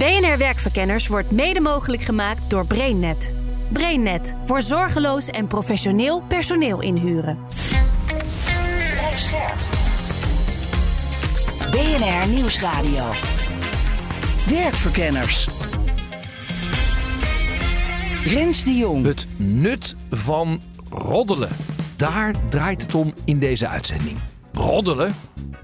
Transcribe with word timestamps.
BNR 0.00 0.38
Werkverkenners 0.38 1.06
wordt 1.06 1.30
mede 1.30 1.60
mogelijk 1.60 2.02
gemaakt 2.02 2.50
door 2.50 2.66
BrainNet. 2.66 3.34
BrainNet 3.68 4.34
voor 4.44 4.62
zorgeloos 4.62 5.28
en 5.28 5.46
professioneel 5.46 6.22
personeel 6.28 6.80
inhuren. 6.80 7.38
BNR 11.70 12.28
Nieuwsradio. 12.28 13.04
Werkverkenners. 14.48 15.48
Rens 18.24 18.64
de 18.64 18.74
Jong. 18.74 19.06
Het 19.06 19.26
nut 19.36 19.96
van 20.10 20.60
roddelen. 20.90 21.50
Daar 21.96 22.34
draait 22.48 22.82
het 22.82 22.94
om 22.94 23.14
in 23.24 23.38
deze 23.38 23.68
uitzending. 23.68 24.18
Roddelen? 24.52 25.14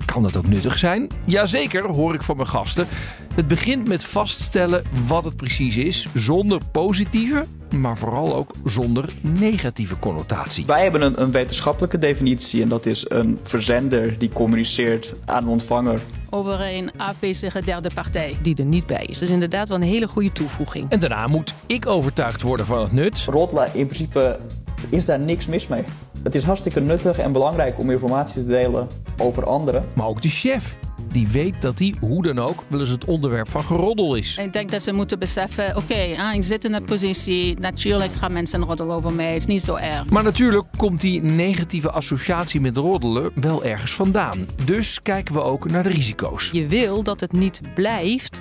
Kan 0.06 0.22
dat 0.22 0.36
ook 0.36 0.46
nuttig 0.48 0.78
zijn? 0.78 1.08
Jazeker, 1.24 1.84
hoor 1.84 2.14
ik 2.14 2.22
van 2.22 2.36
mijn 2.36 2.48
gasten. 2.48 2.86
Het 3.34 3.48
begint 3.48 3.88
met 3.88 4.04
vaststellen 4.04 4.84
wat 5.06 5.24
het 5.24 5.36
precies 5.36 5.76
is, 5.76 6.08
zonder 6.14 6.60
positieve, 6.72 7.46
maar 7.70 7.98
vooral 7.98 8.34
ook 8.34 8.52
zonder 8.64 9.08
negatieve 9.20 9.98
connotatie. 9.98 10.66
Wij 10.66 10.82
hebben 10.82 11.02
een, 11.02 11.22
een 11.22 11.30
wetenschappelijke 11.30 11.98
definitie 11.98 12.62
en 12.62 12.68
dat 12.68 12.86
is 12.86 13.10
een 13.10 13.38
verzender 13.42 14.18
die 14.18 14.28
communiceert 14.28 15.14
aan 15.24 15.44
de 15.44 15.50
ontvanger 15.50 16.00
over 16.30 16.60
een 16.60 16.90
afwezige 16.96 17.62
derde 17.64 17.90
partij. 17.94 18.36
Die 18.42 18.56
er 18.56 18.64
niet 18.64 18.86
bij 18.86 19.04
is. 19.06 19.18
Dat 19.18 19.28
is 19.28 19.34
inderdaad 19.34 19.68
wel 19.68 19.76
een 19.76 19.82
hele 19.82 20.08
goede 20.08 20.32
toevoeging. 20.32 20.86
En 20.88 20.98
daarna 20.98 21.26
moet 21.26 21.54
ik 21.66 21.86
overtuigd 21.86 22.42
worden 22.42 22.66
van 22.66 22.80
het 22.80 22.92
nut. 22.92 23.24
Roddelen, 23.24 23.74
in 23.74 23.86
principe 23.86 24.38
is 24.88 25.04
daar 25.04 25.20
niks 25.20 25.46
mis 25.46 25.66
mee. 25.66 25.84
Het 26.26 26.34
is 26.34 26.44
hartstikke 26.44 26.80
nuttig 26.80 27.18
en 27.18 27.32
belangrijk 27.32 27.78
om 27.78 27.90
informatie 27.90 28.42
te 28.42 28.48
delen 28.48 28.88
over 29.16 29.44
anderen. 29.44 29.84
Maar 29.94 30.06
ook 30.06 30.22
de 30.22 30.28
chef. 30.28 30.78
Die 31.08 31.28
weet 31.28 31.62
dat 31.62 31.78
hij, 31.78 31.94
hoe 32.00 32.22
dan 32.22 32.38
ook, 32.38 32.64
wel 32.68 32.80
eens 32.80 32.90
het 32.90 33.04
onderwerp 33.04 33.48
van 33.48 33.64
geroddel 33.64 34.14
is. 34.14 34.38
Ik 34.38 34.52
denk 34.52 34.70
dat 34.70 34.82
ze 34.82 34.92
moeten 34.92 35.18
beseffen, 35.18 35.76
oké, 35.76 35.94
ik 36.34 36.42
zit 36.42 36.64
in 36.64 36.72
dat 36.72 36.84
positie. 36.84 37.60
Natuurlijk 37.60 38.12
gaan 38.12 38.32
mensen 38.32 38.64
roddelen 38.64 38.96
over 38.96 39.12
mij, 39.12 39.26
het 39.26 39.36
is 39.36 39.46
niet 39.46 39.62
zo 39.62 39.74
erg. 39.74 40.10
Maar 40.10 40.22
natuurlijk 40.22 40.66
komt 40.76 41.00
die 41.00 41.22
negatieve 41.22 41.90
associatie 41.90 42.60
met 42.60 42.76
roddelen 42.76 43.30
wel 43.34 43.64
ergens 43.64 43.92
vandaan. 43.92 44.48
Dus 44.64 45.02
kijken 45.02 45.34
we 45.34 45.40
ook 45.40 45.70
naar 45.70 45.82
de 45.82 45.88
risico's. 45.88 46.50
Je 46.50 46.66
wil 46.66 47.02
dat 47.02 47.20
het 47.20 47.32
niet 47.32 47.60
blijft 47.74 48.40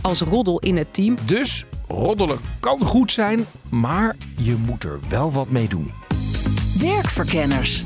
als 0.00 0.20
roddel 0.20 0.58
in 0.58 0.76
het 0.76 0.94
team. 0.94 1.16
Dus 1.26 1.64
roddelen 1.88 2.38
kan 2.60 2.84
goed 2.84 3.12
zijn, 3.12 3.44
maar 3.70 4.16
je 4.36 4.56
moet 4.66 4.84
er 4.84 4.98
wel 5.08 5.32
wat 5.32 5.50
mee 5.50 5.68
doen. 5.68 6.03
Werkverkenners. 6.84 7.84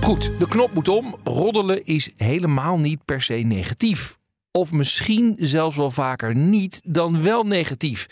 Goed, 0.00 0.30
de 0.38 0.48
knop 0.48 0.74
moet 0.74 0.88
om. 0.88 1.16
Roddelen 1.24 1.84
is 1.84 2.10
helemaal 2.16 2.78
niet 2.78 3.04
per 3.04 3.22
se 3.22 3.34
negatief. 3.34 4.18
Of 4.50 4.72
misschien 4.72 5.34
zelfs 5.38 5.76
wel 5.76 5.90
vaker 5.90 6.34
niet 6.34 6.80
dan 6.84 7.22
wel 7.22 7.44
negatief. 7.44 8.06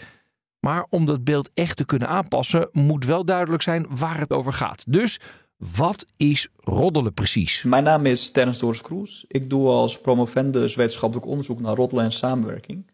Maar 0.60 0.86
om 0.90 1.06
dat 1.06 1.24
beeld 1.24 1.50
echt 1.54 1.76
te 1.76 1.84
kunnen 1.84 2.08
aanpassen, 2.08 2.68
moet 2.72 3.04
wel 3.04 3.24
duidelijk 3.24 3.62
zijn 3.62 3.86
waar 3.90 4.18
het 4.18 4.32
over 4.32 4.52
gaat. 4.52 4.84
Dus 4.88 5.20
wat 5.56 6.06
is 6.16 6.48
roddelen 6.56 7.14
precies? 7.14 7.62
Mijn 7.62 7.84
naam 7.84 8.06
is 8.06 8.31
Terence 8.31 8.60
Doris 8.60 8.82
Kroes. 8.82 9.25
Ik 9.28 9.50
doe 9.50 9.69
als 9.69 10.00
promovendus 10.00 10.75
wetenschappelijk 10.75 11.26
onderzoek 11.26 11.60
naar 11.60 11.76
roddelen 11.76 12.04
en 12.04 12.12
samenwerking. 12.12 12.86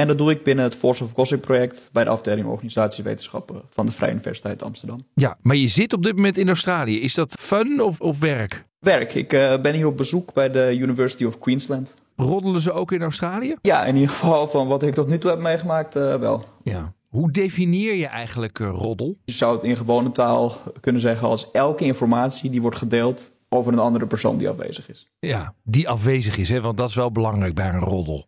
En 0.00 0.06
dat 0.06 0.18
doe 0.18 0.30
ik 0.30 0.42
binnen 0.42 0.64
het 0.64 0.74
Force 0.74 1.04
of 1.04 1.12
Gossip 1.12 1.40
project 1.40 1.88
bij 1.92 2.04
de 2.04 2.10
afdeling 2.10 2.46
Organisatiewetenschappen 2.46 3.62
van 3.68 3.86
de 3.86 3.92
Vrije 3.92 4.12
Universiteit 4.12 4.62
Amsterdam. 4.62 5.06
Ja, 5.14 5.36
maar 5.42 5.56
je 5.56 5.68
zit 5.68 5.92
op 5.92 6.02
dit 6.02 6.16
moment 6.16 6.36
in 6.36 6.48
Australië. 6.48 7.00
Is 7.00 7.14
dat 7.14 7.36
fun 7.40 7.80
of, 7.80 8.00
of 8.00 8.20
werk? 8.20 8.64
Werk. 8.78 9.14
Ik 9.14 9.32
uh, 9.32 9.60
ben 9.60 9.74
hier 9.74 9.86
op 9.86 9.96
bezoek 9.96 10.32
bij 10.32 10.50
de 10.50 10.76
University 10.78 11.24
of 11.24 11.38
Queensland. 11.38 11.94
Roddelen 12.16 12.60
ze 12.60 12.72
ook 12.72 12.92
in 12.92 13.02
Australië? 13.02 13.56
Ja, 13.62 13.84
in 13.84 13.94
ieder 13.94 14.10
geval 14.10 14.48
van 14.48 14.66
wat 14.66 14.82
ik 14.82 14.94
tot 14.94 15.08
nu 15.08 15.18
toe 15.18 15.30
heb 15.30 15.38
meegemaakt, 15.38 15.96
uh, 15.96 16.16
wel. 16.16 16.44
Ja. 16.62 16.92
Hoe 17.08 17.30
definieer 17.30 17.94
je 17.94 18.06
eigenlijk 18.06 18.58
uh, 18.58 18.68
roddel? 18.68 19.16
Je 19.24 19.32
zou 19.32 19.54
het 19.54 19.64
in 19.64 19.76
gewone 19.76 20.10
taal 20.10 20.52
kunnen 20.80 21.00
zeggen 21.00 21.28
als 21.28 21.50
elke 21.50 21.84
informatie 21.84 22.50
die 22.50 22.62
wordt 22.62 22.78
gedeeld 22.78 23.30
over 23.48 23.72
een 23.72 23.78
andere 23.78 24.06
persoon 24.06 24.36
die 24.36 24.48
afwezig 24.48 24.90
is. 24.90 25.08
Ja, 25.18 25.54
die 25.62 25.88
afwezig 25.88 26.38
is, 26.38 26.48
hè? 26.48 26.60
want 26.60 26.76
dat 26.76 26.88
is 26.88 26.94
wel 26.94 27.12
belangrijk 27.12 27.54
bij 27.54 27.68
een 27.68 27.78
roddel. 27.78 28.26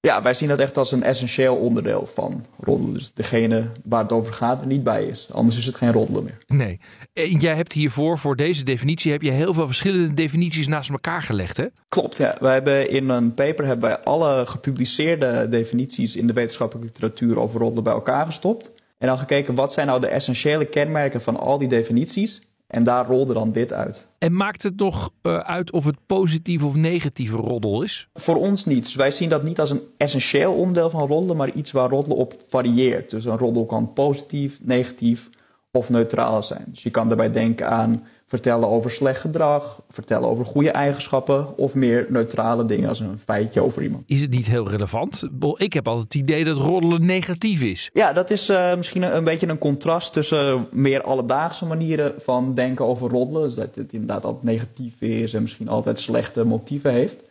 Ja, 0.00 0.22
wij 0.22 0.34
zien 0.34 0.48
dat 0.48 0.58
echt 0.58 0.76
als 0.76 0.92
een 0.92 1.02
essentieel 1.02 1.56
onderdeel 1.56 2.08
van 2.14 2.44
roddelen. 2.60 2.94
Dus 2.94 3.12
degene 3.12 3.64
waar 3.84 4.02
het 4.02 4.12
over 4.12 4.32
gaat 4.32 4.60
er 4.60 4.66
niet 4.66 4.84
bij 4.84 5.04
is. 5.04 5.28
Anders 5.32 5.58
is 5.58 5.66
het 5.66 5.76
geen 5.76 5.92
roddelen 5.92 6.24
meer. 6.24 6.38
Nee. 6.46 6.80
En 7.12 7.38
jij 7.38 7.54
hebt 7.54 7.72
hiervoor, 7.72 8.18
voor 8.18 8.36
deze 8.36 8.64
definitie, 8.64 9.12
heb 9.12 9.22
je 9.22 9.30
heel 9.30 9.54
veel 9.54 9.66
verschillende 9.66 10.14
definities 10.14 10.66
naast 10.66 10.90
elkaar 10.90 11.22
gelegd, 11.22 11.56
hè? 11.56 11.66
Klopt, 11.88 12.16
ja. 12.16 12.36
Wij 12.40 12.52
hebben 12.52 12.90
in 12.90 13.08
een 13.08 13.34
paper 13.34 13.66
hebben 13.66 13.88
wij 13.88 13.98
alle 13.98 14.46
gepubliceerde 14.46 15.48
definities 15.48 16.16
in 16.16 16.26
de 16.26 16.32
wetenschappelijke 16.32 16.92
literatuur 16.92 17.38
over 17.38 17.60
roddelen 17.60 17.84
bij 17.84 17.92
elkaar 17.92 18.26
gestopt. 18.26 18.72
En 18.98 19.08
dan 19.08 19.18
gekeken 19.18 19.54
wat 19.54 19.72
zijn 19.72 19.86
nou 19.86 20.00
de 20.00 20.06
essentiële 20.06 20.64
kenmerken 20.64 21.22
van 21.22 21.36
al 21.36 21.58
die 21.58 21.68
definities. 21.68 22.42
En 22.68 22.84
daar 22.84 23.06
rolde 23.06 23.32
dan 23.32 23.50
dit 23.52 23.72
uit. 23.72 24.08
En 24.18 24.32
maakt 24.32 24.62
het 24.62 24.76
nog 24.76 25.10
uh, 25.22 25.38
uit 25.38 25.72
of 25.72 25.84
het 25.84 25.96
positief 26.06 26.62
of 26.62 26.76
negatieve 26.76 27.36
roddel 27.36 27.82
is? 27.82 28.08
Voor 28.14 28.36
ons 28.36 28.64
niet. 28.64 28.84
Dus 28.84 28.94
wij 28.94 29.10
zien 29.10 29.28
dat 29.28 29.42
niet 29.42 29.60
als 29.60 29.70
een 29.70 29.82
essentieel 29.96 30.52
onderdeel 30.52 30.90
van 30.90 31.06
roddelen, 31.06 31.36
maar 31.36 31.50
iets 31.50 31.72
waar 31.72 31.88
roddelen 31.88 32.16
op 32.16 32.34
varieert. 32.46 33.10
Dus 33.10 33.24
een 33.24 33.38
roddel 33.38 33.66
kan 33.66 33.92
positief, 33.92 34.58
negatief 34.62 35.30
of 35.72 35.88
neutraal 35.88 36.42
zijn. 36.42 36.64
Dus 36.66 36.82
je 36.82 36.90
kan 36.90 37.08
daarbij 37.08 37.30
denken 37.30 37.68
aan 37.68 38.06
vertellen 38.28 38.68
over 38.68 38.90
slecht 38.90 39.20
gedrag, 39.20 39.82
vertellen 39.90 40.28
over 40.28 40.44
goede 40.44 40.70
eigenschappen 40.70 41.58
of 41.58 41.74
meer 41.74 42.06
neutrale 42.08 42.64
dingen 42.64 42.88
als 42.88 43.00
een 43.00 43.18
feitje 43.18 43.62
over 43.62 43.82
iemand. 43.82 44.02
Is 44.06 44.20
het 44.20 44.30
niet 44.30 44.46
heel 44.46 44.68
relevant? 44.68 45.28
Ik 45.56 45.72
heb 45.72 45.88
altijd 45.88 46.12
het 46.12 46.22
idee 46.22 46.44
dat 46.44 46.56
roddelen 46.56 47.06
negatief 47.06 47.62
is. 47.62 47.90
Ja, 47.92 48.12
dat 48.12 48.30
is 48.30 48.50
uh, 48.50 48.76
misschien 48.76 49.02
een, 49.02 49.16
een, 49.16 49.24
beetje 49.24 49.48
een 49.48 49.58
contrast 49.58 50.12
tussen 50.12 50.66
meer 50.72 51.02
alledaagse 51.02 51.66
manieren 51.66 52.14
van 52.18 52.54
denken 52.54 52.84
over 52.84 53.10
roddelen. 53.10 53.42
Dus 53.42 53.54
dat 53.54 53.74
het 53.74 53.92
inderdaad 53.92 54.24
altijd 54.24 54.44
negatief 54.44 55.00
is 55.00 55.34
en 55.34 55.42
misschien 55.42 55.68
altijd 55.68 56.00
slechte 56.00 56.44
motieven 56.44 56.92
heeft. 56.92 57.22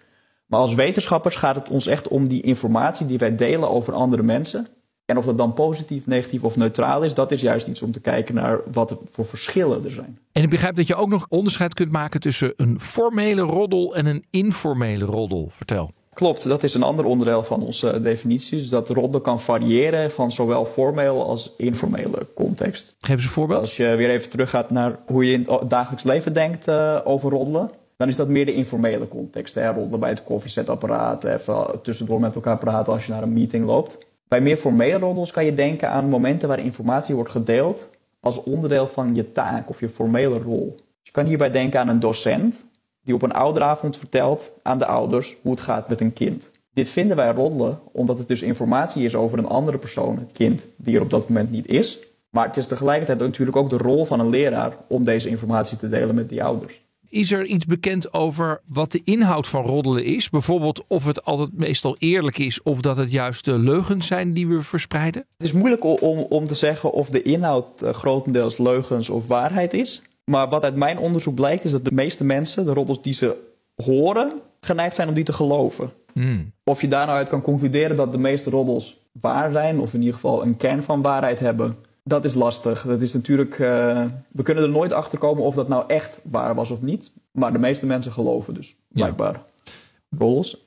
Maar 0.45 0.59
als 0.59 0.75
wetenschappers 0.75 1.35
gaat 1.35 1.55
het 1.55 1.69
ons 1.69 1.87
echt 1.87 2.07
om 2.07 2.27
die 2.27 2.41
informatie 2.41 3.05
die 3.05 3.17
wij 3.17 3.35
delen 3.35 3.69
over 3.69 3.93
andere 3.93 4.23
mensen. 4.23 4.67
En 5.07 5.17
of 5.17 5.25
dat 5.25 5.37
dan 5.37 5.53
positief, 5.53 6.07
negatief 6.07 6.43
of 6.43 6.55
neutraal 6.55 7.03
is, 7.03 7.13
dat 7.13 7.31
is 7.31 7.41
juist 7.41 7.67
iets 7.67 7.81
om 7.81 7.91
te 7.91 7.99
kijken 7.99 8.35
naar 8.35 8.59
wat 8.71 8.91
er 8.91 8.97
voor 9.11 9.25
verschillen 9.25 9.85
er 9.85 9.91
zijn. 9.91 10.19
En 10.31 10.43
ik 10.43 10.49
begrijp 10.49 10.75
dat 10.75 10.87
je 10.87 10.95
ook 10.95 11.09
nog 11.09 11.25
onderscheid 11.29 11.73
kunt 11.73 11.91
maken 11.91 12.19
tussen 12.19 12.53
een 12.55 12.79
formele 12.79 13.41
roddel 13.41 13.95
en 13.95 14.05
een 14.05 14.25
informele 14.29 15.05
roddel. 15.05 15.49
Vertel. 15.51 15.91
Klopt, 16.13 16.47
dat 16.47 16.63
is 16.63 16.73
een 16.73 16.83
ander 16.83 17.05
onderdeel 17.05 17.43
van 17.43 17.61
onze 17.61 18.01
definitie. 18.01 18.57
Dus 18.57 18.69
dat 18.69 18.89
roddel 18.89 19.21
kan 19.21 19.39
variëren 19.39 20.11
van 20.11 20.31
zowel 20.31 20.65
formele 20.65 21.23
als 21.23 21.53
informele 21.57 22.27
context. 22.35 22.95
Geef 22.99 23.15
eens 23.15 23.23
een 23.23 23.29
voorbeeld. 23.29 23.59
Als 23.59 23.77
je 23.77 23.95
weer 23.95 24.09
even 24.09 24.29
teruggaat 24.29 24.69
naar 24.69 24.99
hoe 25.05 25.25
je 25.25 25.33
in 25.33 25.47
het 25.49 25.69
dagelijks 25.69 26.03
leven 26.03 26.33
denkt 26.33 26.67
uh, 26.67 26.99
over 27.03 27.31
roddelen. 27.31 27.69
Dan 27.97 28.07
is 28.07 28.15
dat 28.15 28.27
meer 28.27 28.45
de 28.45 28.53
informele 28.53 29.07
context. 29.07 29.55
Hè? 29.55 29.71
Roddelen 29.71 29.99
bij 29.99 30.09
het 30.09 30.23
koffiezetapparaat, 30.23 31.23
even 31.23 31.81
tussendoor 31.83 32.19
met 32.19 32.35
elkaar 32.35 32.57
praten 32.57 32.93
als 32.93 33.05
je 33.05 33.11
naar 33.11 33.23
een 33.23 33.33
meeting 33.33 33.65
loopt. 33.65 33.97
Bij 34.27 34.41
meer 34.41 34.57
formele 34.57 34.99
roddels 34.99 35.31
kan 35.31 35.45
je 35.45 35.55
denken 35.55 35.89
aan 35.89 36.09
momenten 36.09 36.47
waar 36.47 36.59
informatie 36.59 37.15
wordt 37.15 37.31
gedeeld 37.31 37.89
als 38.19 38.43
onderdeel 38.43 38.87
van 38.87 39.15
je 39.15 39.31
taak 39.31 39.69
of 39.69 39.79
je 39.79 39.89
formele 39.89 40.39
rol. 40.39 40.75
Je 41.01 41.11
kan 41.11 41.25
hierbij 41.25 41.51
denken 41.51 41.79
aan 41.79 41.87
een 41.87 41.99
docent 41.99 42.65
die 43.03 43.15
op 43.15 43.21
een 43.21 43.33
ouderavond 43.33 43.97
vertelt 43.97 44.51
aan 44.63 44.77
de 44.77 44.85
ouders 44.85 45.35
hoe 45.41 45.51
het 45.51 45.61
gaat 45.61 45.89
met 45.89 46.01
een 46.01 46.13
kind. 46.13 46.51
Dit 46.73 46.89
vinden 46.89 47.17
wij 47.17 47.31
roddelen 47.31 47.79
omdat 47.91 48.17
het 48.17 48.27
dus 48.27 48.41
informatie 48.41 49.05
is 49.05 49.15
over 49.15 49.37
een 49.37 49.47
andere 49.47 49.77
persoon, 49.77 50.17
het 50.17 50.31
kind, 50.31 50.65
die 50.75 50.95
er 50.95 51.01
op 51.01 51.09
dat 51.09 51.29
moment 51.29 51.51
niet 51.51 51.67
is. 51.67 51.99
Maar 52.29 52.47
het 52.47 52.57
is 52.57 52.67
tegelijkertijd 52.67 53.19
natuurlijk 53.19 53.57
ook 53.57 53.69
de 53.69 53.77
rol 53.77 54.05
van 54.05 54.19
een 54.19 54.29
leraar 54.29 54.77
om 54.87 55.03
deze 55.03 55.29
informatie 55.29 55.77
te 55.77 55.89
delen 55.89 56.15
met 56.15 56.29
die 56.29 56.43
ouders. 56.43 56.81
Is 57.09 57.31
er 57.31 57.45
iets 57.45 57.65
bekend 57.65 58.13
over 58.13 58.61
wat 58.65 58.91
de 58.91 59.01
inhoud 59.03 59.47
van 59.47 59.61
roddelen 59.61 60.05
is? 60.05 60.29
Bijvoorbeeld 60.29 60.83
of 60.87 61.05
het 61.05 61.25
altijd 61.25 61.49
meestal 61.53 61.95
eerlijk 61.99 62.37
is 62.37 62.63
of 62.63 62.81
dat 62.81 62.97
het 62.97 63.11
juist 63.11 63.45
de 63.45 63.57
leugens 63.57 64.07
zijn 64.07 64.33
die 64.33 64.47
we 64.47 64.61
verspreiden? 64.61 65.25
Het 65.37 65.47
is 65.47 65.53
moeilijk 65.53 65.83
om, 66.01 66.19
om 66.19 66.47
te 66.47 66.55
zeggen 66.55 66.91
of 66.91 67.09
de 67.09 67.21
inhoud 67.21 67.65
grotendeels 67.81 68.57
leugens 68.57 69.09
of 69.09 69.27
waarheid 69.27 69.73
is. 69.73 70.01
Maar 70.23 70.49
wat 70.49 70.63
uit 70.63 70.75
mijn 70.75 70.97
onderzoek 70.97 71.35
blijkt 71.35 71.65
is 71.65 71.71
dat 71.71 71.85
de 71.85 71.93
meeste 71.93 72.23
mensen 72.23 72.65
de 72.65 72.73
roddels 72.73 73.01
die 73.01 73.13
ze 73.13 73.35
horen 73.83 74.31
geneigd 74.61 74.95
zijn 74.95 75.07
om 75.07 75.13
die 75.13 75.23
te 75.23 75.33
geloven. 75.33 75.91
Hmm. 76.13 76.51
Of 76.63 76.81
je 76.81 76.87
daar 76.87 77.05
nou 77.05 77.17
uit 77.17 77.29
kan 77.29 77.41
concluderen 77.41 77.97
dat 77.97 78.11
de 78.11 78.17
meeste 78.17 78.49
roddels 78.49 78.97
waar 79.21 79.51
zijn, 79.51 79.79
of 79.79 79.93
in 79.93 79.99
ieder 79.99 80.13
geval 80.13 80.43
een 80.43 80.57
kern 80.57 80.83
van 80.83 81.01
waarheid 81.01 81.39
hebben, 81.39 81.77
dat 82.07 82.25
is 82.25 82.33
lastig. 82.33 82.81
Dat 82.81 83.01
is 83.01 83.13
natuurlijk, 83.13 83.57
uh, 83.57 84.05
we 84.31 84.43
kunnen 84.43 84.63
er 84.63 84.69
nooit 84.69 84.93
achter 84.93 85.17
komen 85.17 85.43
of 85.43 85.55
dat 85.55 85.67
nou 85.67 85.83
echt 85.87 86.21
waar 86.23 86.55
was 86.55 86.71
of 86.71 86.81
niet. 86.81 87.11
Maar 87.31 87.53
de 87.53 87.59
meeste 87.59 87.85
mensen 87.85 88.11
geloven 88.11 88.53
dus, 88.53 88.75
blijkbaar. 88.87 89.33
Ja. 89.33 89.41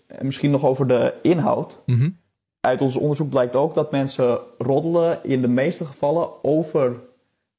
En 0.07 0.27
misschien 0.27 0.51
nog 0.51 0.65
over 0.65 0.87
de 0.87 1.15
inhoud. 1.23 1.83
Mm 1.87 2.19
Uit 2.61 2.81
ons 2.81 2.97
onderzoek 2.97 3.31
blijkt 3.31 3.57
ook 3.57 3.75
dat 3.75 3.91
mensen 3.91 4.39
roddelen 4.59 5.19
in 5.23 5.41
de 5.41 5.49
meeste 5.49 5.85
gevallen 5.85 6.45
over 6.45 7.01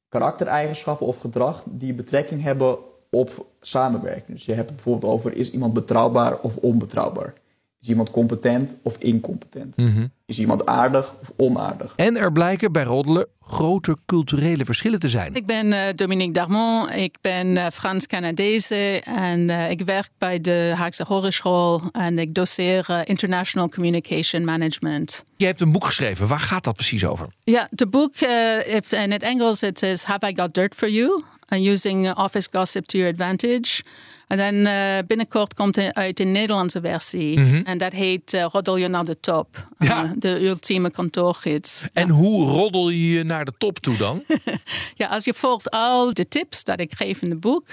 karaktereigenschappen 0.10 1.08
of 1.08 1.20
gedrag 1.20 1.64
die 1.66 1.94
betrekking 1.94 2.44
hebben 2.44 2.78
op 3.10 3.46
samenwerking. 3.62 4.38
Dus 4.38 4.46
je 4.46 4.54
hebt 4.54 4.68
het 4.68 4.76
bijvoorbeeld 4.76 5.14
over 5.14 5.34
is 5.34 5.52
iemand 5.52 5.74
betrouwbaar 5.74 6.40
of 6.40 6.58
onbetrouwbaar. 6.58 7.34
Is 7.82 7.88
iemand 7.88 8.12
competent 8.12 8.76
of 8.84 8.98
incompetent? 8.98 9.78
Mhm. 9.78 10.08
Is 10.26 10.40
iemand 10.40 10.66
aardig 10.66 11.14
of 11.22 11.32
onaardig? 11.36 11.94
En 11.96 12.18
er 12.18 12.32
blijken 12.32 12.72
bij 12.72 12.84
roddelen 12.84 13.28
grote 13.40 13.98
culturele 14.06 14.66
verschillen 14.66 15.00
te 15.00 15.10
zijn. 15.10 15.36
Ik 15.36 15.46
ben 15.46 15.66
uh, 15.66 15.80
Dominique 15.96 16.34
Darmon, 16.34 16.92
ik 16.92 17.16
ben 17.22 17.48
uh, 17.48 17.68
Frans-Canadese 17.68 19.02
en 19.06 19.50
uh, 19.50 19.70
ik 19.70 19.82
werk 19.82 20.10
bij 20.18 20.42
de 20.42 20.74
Haagse 20.76 21.04
Hogeschool 21.08 21.82
en 21.92 22.20
ik 22.20 22.34
doseer 22.34 23.02
International 23.04 23.70
Communication 23.70 24.46
Management. 24.46 25.24
Je 25.36 25.46
hebt 25.46 25.62
een 25.62 25.72
boek 25.72 25.86
geschreven, 25.86 26.28
waar 26.28 26.40
gaat 26.40 26.64
dat 26.64 26.76
precies 26.76 27.06
over? 27.06 27.28
Ja, 27.44 27.68
het 27.76 27.90
boek 27.90 28.16
in 28.90 29.12
het 29.12 29.24
Engels 29.24 29.62
het 29.62 29.84
is 29.84 30.04
Have 30.04 30.30
I 30.30 30.36
Got 30.36 30.54
Dirt 30.54 30.76
For 30.76 30.90
You? 30.90 31.24
And 31.52 31.66
using 31.66 32.18
office 32.18 32.48
gossip 32.52 32.86
to 32.86 32.98
your 32.98 33.14
advantage. 33.14 33.84
En 34.28 34.38
dan 34.38 34.54
uh, 34.54 34.98
binnenkort 35.08 35.54
komt 35.54 35.76
het 35.76 35.94
uit 35.94 36.18
de 36.18 36.24
Nederlandse 36.24 36.82
versie. 36.82 37.40
Mm 37.40 37.50
-hmm. 37.50 37.64
En 37.66 37.78
dat 37.78 37.92
heet 37.92 38.34
uh, 38.34 38.46
Roddel 38.52 38.78
je 38.78 38.88
naar 38.88 39.04
de 39.04 39.20
top. 39.20 39.68
Uh, 39.80 39.90
Ja. 39.90 40.14
De 40.18 40.46
ultieme 40.46 40.92
kantoorgids. 40.92 41.86
En 41.94 42.10
hoe 42.10 42.50
roddel 42.50 42.90
je 42.90 43.10
je 43.10 43.24
naar 43.24 43.46
de 43.46 43.54
top 43.58 43.80
toe 43.80 43.98
dan? 43.98 44.24
ja, 45.02 45.08
als 45.08 45.24
je 45.24 45.34
volgt 45.34 45.70
al 45.70 46.14
de 46.14 46.28
tips 46.28 46.64
dat 46.64 46.80
ik 46.80 46.96
geef 46.96 47.22
in 47.22 47.30
het 47.30 47.40
boek. 47.40 47.68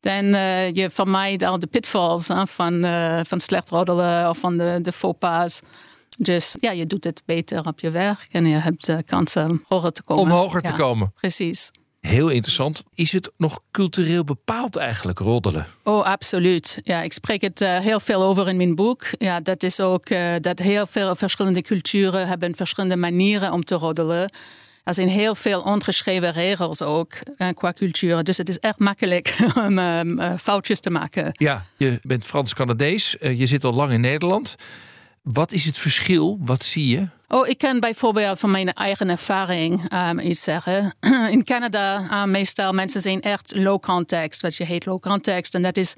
Dan 0.00 0.24
uh, 0.24 0.72
je 0.72 0.90
vermijdt 0.90 1.42
al 1.42 1.58
de 1.58 1.66
pitfalls 1.66 2.28
hè, 2.28 2.46
van, 2.46 2.84
uh, 2.84 3.20
van 3.22 3.40
slecht 3.40 3.68
roddelen 3.68 4.28
of 4.28 4.38
van 4.38 4.58
de, 4.58 4.78
de 4.82 4.92
faux 4.92 5.18
pas. 5.18 5.60
Dus 6.18 6.56
ja, 6.60 6.70
je 6.70 6.86
doet 6.86 7.04
het 7.04 7.22
beter 7.24 7.66
op 7.66 7.80
je 7.80 7.90
werk 7.90 8.26
en 8.30 8.46
je 8.46 8.56
hebt 8.56 8.88
uh, 8.88 8.96
kansen 9.06 9.50
om 9.50 9.64
hoger 9.68 9.92
te 9.92 10.02
komen. 10.02 10.22
Om 10.22 10.30
hoger 10.30 10.64
ja, 10.64 10.70
te 10.70 10.76
komen. 10.76 11.12
Precies. 11.14 11.70
Heel 12.06 12.28
interessant. 12.28 12.82
Is 12.94 13.12
het 13.12 13.30
nog 13.36 13.60
cultureel 13.70 14.24
bepaald 14.24 14.76
eigenlijk, 14.76 15.18
roddelen? 15.18 15.66
Oh, 15.82 16.04
absoluut. 16.04 16.80
Ja, 16.82 17.02
ik 17.02 17.12
spreek 17.12 17.40
het 17.40 17.60
uh, 17.60 17.78
heel 17.78 18.00
veel 18.00 18.22
over 18.22 18.48
in 18.48 18.56
mijn 18.56 18.74
boek. 18.74 19.06
Ja, 19.18 19.40
dat 19.40 19.62
is 19.62 19.80
ook 19.80 20.10
uh, 20.10 20.32
dat 20.40 20.58
heel 20.58 20.86
veel 20.86 21.16
verschillende 21.16 21.62
culturen 21.62 22.28
hebben 22.28 22.54
verschillende 22.54 22.96
manieren 22.96 23.52
om 23.52 23.64
te 23.64 23.74
roddelen. 23.74 24.30
Er 24.82 24.94
zijn 24.94 25.08
heel 25.08 25.34
veel 25.34 25.60
ongeschreven 25.60 26.32
regels 26.32 26.82
ook 26.82 27.12
uh, 27.38 27.48
qua 27.54 27.72
cultuur. 27.72 28.24
Dus 28.24 28.36
het 28.36 28.48
is 28.48 28.58
echt 28.58 28.78
makkelijk 28.78 29.36
om 29.66 29.78
foutjes 30.38 30.80
te 30.80 30.90
maken. 30.90 31.30
Ja, 31.32 31.64
je 31.76 31.98
bent 32.02 32.24
Frans-Canadees. 32.24 33.16
je 33.20 33.46
zit 33.46 33.64
al 33.64 33.72
lang 33.72 33.92
in 33.92 34.00
Nederland. 34.00 34.56
Wat 35.24 35.52
is 35.52 35.64
het 35.64 35.78
verschil? 35.78 36.38
Wat 36.40 36.64
zie 36.64 36.88
je? 36.88 37.06
Oh, 37.28 37.48
ik 37.48 37.58
kan 37.58 37.80
bijvoorbeeld 37.80 38.38
van 38.38 38.50
mijn 38.50 38.72
eigen 38.72 39.08
ervaring 39.08 39.92
um, 39.92 40.18
iets 40.18 40.42
zeggen. 40.42 40.94
In 41.30 41.44
Canada, 41.44 42.02
uh, 42.02 42.24
meestal 42.24 42.72
mensen 42.72 43.00
zijn 43.00 43.22
echt 43.22 43.56
low 43.56 43.80
context, 43.80 44.40
wat 44.40 44.56
je 44.56 44.64
heet 44.64 44.86
low 44.86 45.00
context. 45.00 45.54
En 45.54 45.62
dat 45.62 45.76
is, 45.76 45.94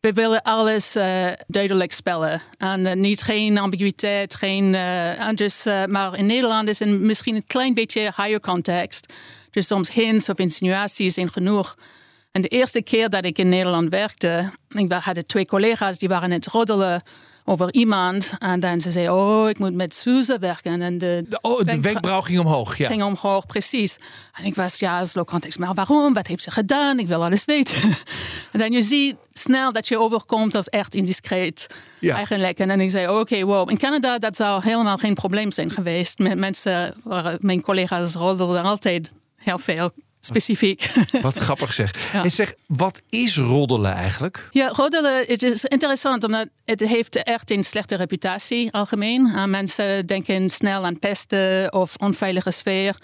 we 0.00 0.12
willen 0.12 0.42
alles 0.42 0.96
uh, 0.96 1.26
duidelijk 1.46 1.92
spellen. 1.92 2.42
En 2.58 2.80
uh, 2.80 2.92
niet 2.92 3.22
geen 3.22 3.58
ambiguïteit, 3.58 4.34
geen, 4.34 4.74
uh, 4.74 5.28
dus, 5.34 5.64
maar 5.88 6.18
in 6.18 6.26
Nederland 6.26 6.68
is 6.68 6.78
het 6.78 6.88
misschien 6.88 7.34
een 7.34 7.46
klein 7.46 7.74
beetje 7.74 8.00
higher 8.00 8.40
context. 8.40 9.12
Dus 9.50 9.66
soms 9.66 9.92
hints 9.92 10.28
of 10.28 10.38
insinuaties 10.38 11.14
zijn 11.14 11.32
genoeg. 11.32 11.76
En 12.32 12.42
de 12.42 12.48
eerste 12.48 12.82
keer 12.82 13.10
dat 13.10 13.24
ik 13.24 13.38
in 13.38 13.48
Nederland 13.48 13.88
werkte, 13.88 14.50
ik 14.68 14.92
had 14.92 15.28
twee 15.28 15.46
collega's 15.46 15.98
die 15.98 16.08
waren 16.08 16.30
het 16.30 16.46
roddelen 16.46 17.02
over 17.44 17.72
iemand. 17.72 18.32
En 18.38 18.60
dan 18.60 18.80
ze 18.80 18.90
zei, 18.90 19.10
oh, 19.10 19.48
ik 19.48 19.58
moet 19.58 19.74
met 19.74 19.94
Suze 19.94 20.38
werken. 20.38 20.82
En 20.82 20.98
de, 20.98 21.24
de, 21.28 21.38
oh, 21.40 21.64
de 21.64 21.80
wenkbrauw 21.80 22.20
ging 22.20 22.38
omhoog, 22.38 22.76
ja. 22.76 22.88
Ging 22.88 23.02
omhoog, 23.02 23.46
precies. 23.46 23.96
En 24.32 24.44
ik 24.44 24.54
was, 24.54 24.78
ja, 24.78 25.04
slow 25.04 25.24
context. 25.24 25.58
Maar 25.58 25.74
waarom? 25.74 26.12
Wat 26.12 26.26
heeft 26.26 26.42
ze 26.42 26.50
gedaan? 26.50 26.98
Ik 26.98 27.06
wil 27.06 27.24
alles 27.24 27.44
weten. 27.44 27.82
en 28.52 28.58
dan 28.58 28.72
je 28.72 28.82
ziet 28.82 29.16
snel 29.32 29.72
dat 29.72 29.88
je 29.88 29.98
overkomt 29.98 30.54
als 30.54 30.68
echt 30.68 30.94
indiscreet. 30.94 31.66
Ja. 31.98 32.14
Eigenlijk. 32.14 32.58
En 32.58 32.68
dan 32.68 32.80
ik 32.80 32.90
zei, 32.90 33.08
oké, 33.08 33.18
okay, 33.18 33.44
wow. 33.44 33.70
In 33.70 33.78
Canada, 33.78 34.18
dat 34.18 34.36
zou 34.36 34.62
helemaal 34.62 34.98
geen 34.98 35.14
probleem 35.14 35.52
zijn 35.52 35.70
geweest. 35.70 36.18
Met 36.18 36.38
mensen, 36.38 36.94
mijn 37.38 37.60
collega's 37.60 38.14
rolden 38.14 38.62
altijd 38.62 39.10
heel 39.36 39.58
veel 39.58 39.90
specifiek. 40.24 40.92
Wat 41.20 41.38
grappig 41.38 41.72
zeg. 41.72 42.12
Ja. 42.12 42.22
En 42.24 42.30
zeg, 42.30 42.54
wat 42.66 43.00
is 43.08 43.36
roddelen 43.36 43.92
eigenlijk? 43.92 44.48
Ja, 44.50 44.68
roddelen 44.68 45.24
het 45.26 45.42
is 45.42 45.64
interessant 45.64 46.24
omdat 46.24 46.48
het 46.64 46.80
heeft 46.80 47.22
echt 47.22 47.50
een 47.50 47.64
slechte 47.64 47.94
reputatie 47.94 48.72
algemeen. 48.72 49.26
Uh, 49.26 49.44
mensen 49.44 50.06
denken 50.06 50.50
snel 50.50 50.84
aan 50.84 50.98
pesten 50.98 51.72
of 51.72 51.96
onveilige 51.96 52.50
sfeer. 52.50 52.96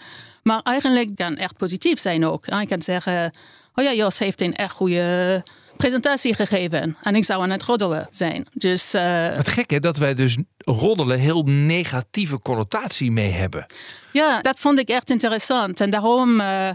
Maar 0.43 0.61
eigenlijk 0.63 1.17
kan 1.17 1.37
echt 1.37 1.57
positief 1.57 2.01
zijn 2.01 2.27
ook. 2.27 2.47
Uh, 2.47 2.61
je 2.61 2.67
kan 2.67 2.83
zeggen, 2.83 3.33
oh 3.75 3.85
ja, 3.85 3.93
Jos 3.93 4.19
heeft 4.19 4.41
een 4.41 4.55
echt 4.55 4.73
goede 4.73 5.43
presentatie 5.81 6.35
gegeven. 6.35 6.97
En 7.03 7.15
ik 7.15 7.25
zou 7.25 7.43
aan 7.43 7.51
het 7.51 7.63
roddelen 7.63 8.09
zijn. 8.11 8.47
Dus, 8.53 8.95
uh, 8.95 9.03
Het 9.27 9.49
gekke 9.49 9.81
dat 9.81 9.97
wij 9.97 10.15
dus 10.15 10.37
roddelen 10.57 11.19
heel 11.19 11.43
negatieve 11.43 12.41
connotatie 12.41 13.11
mee 13.11 13.31
hebben. 13.31 13.67
Ja, 14.13 14.41
dat 14.41 14.59
vond 14.59 14.79
ik 14.79 14.89
echt 14.89 15.11
interessant. 15.11 15.81
En 15.81 15.91
daarom... 15.91 16.41
Uh, 16.41 16.69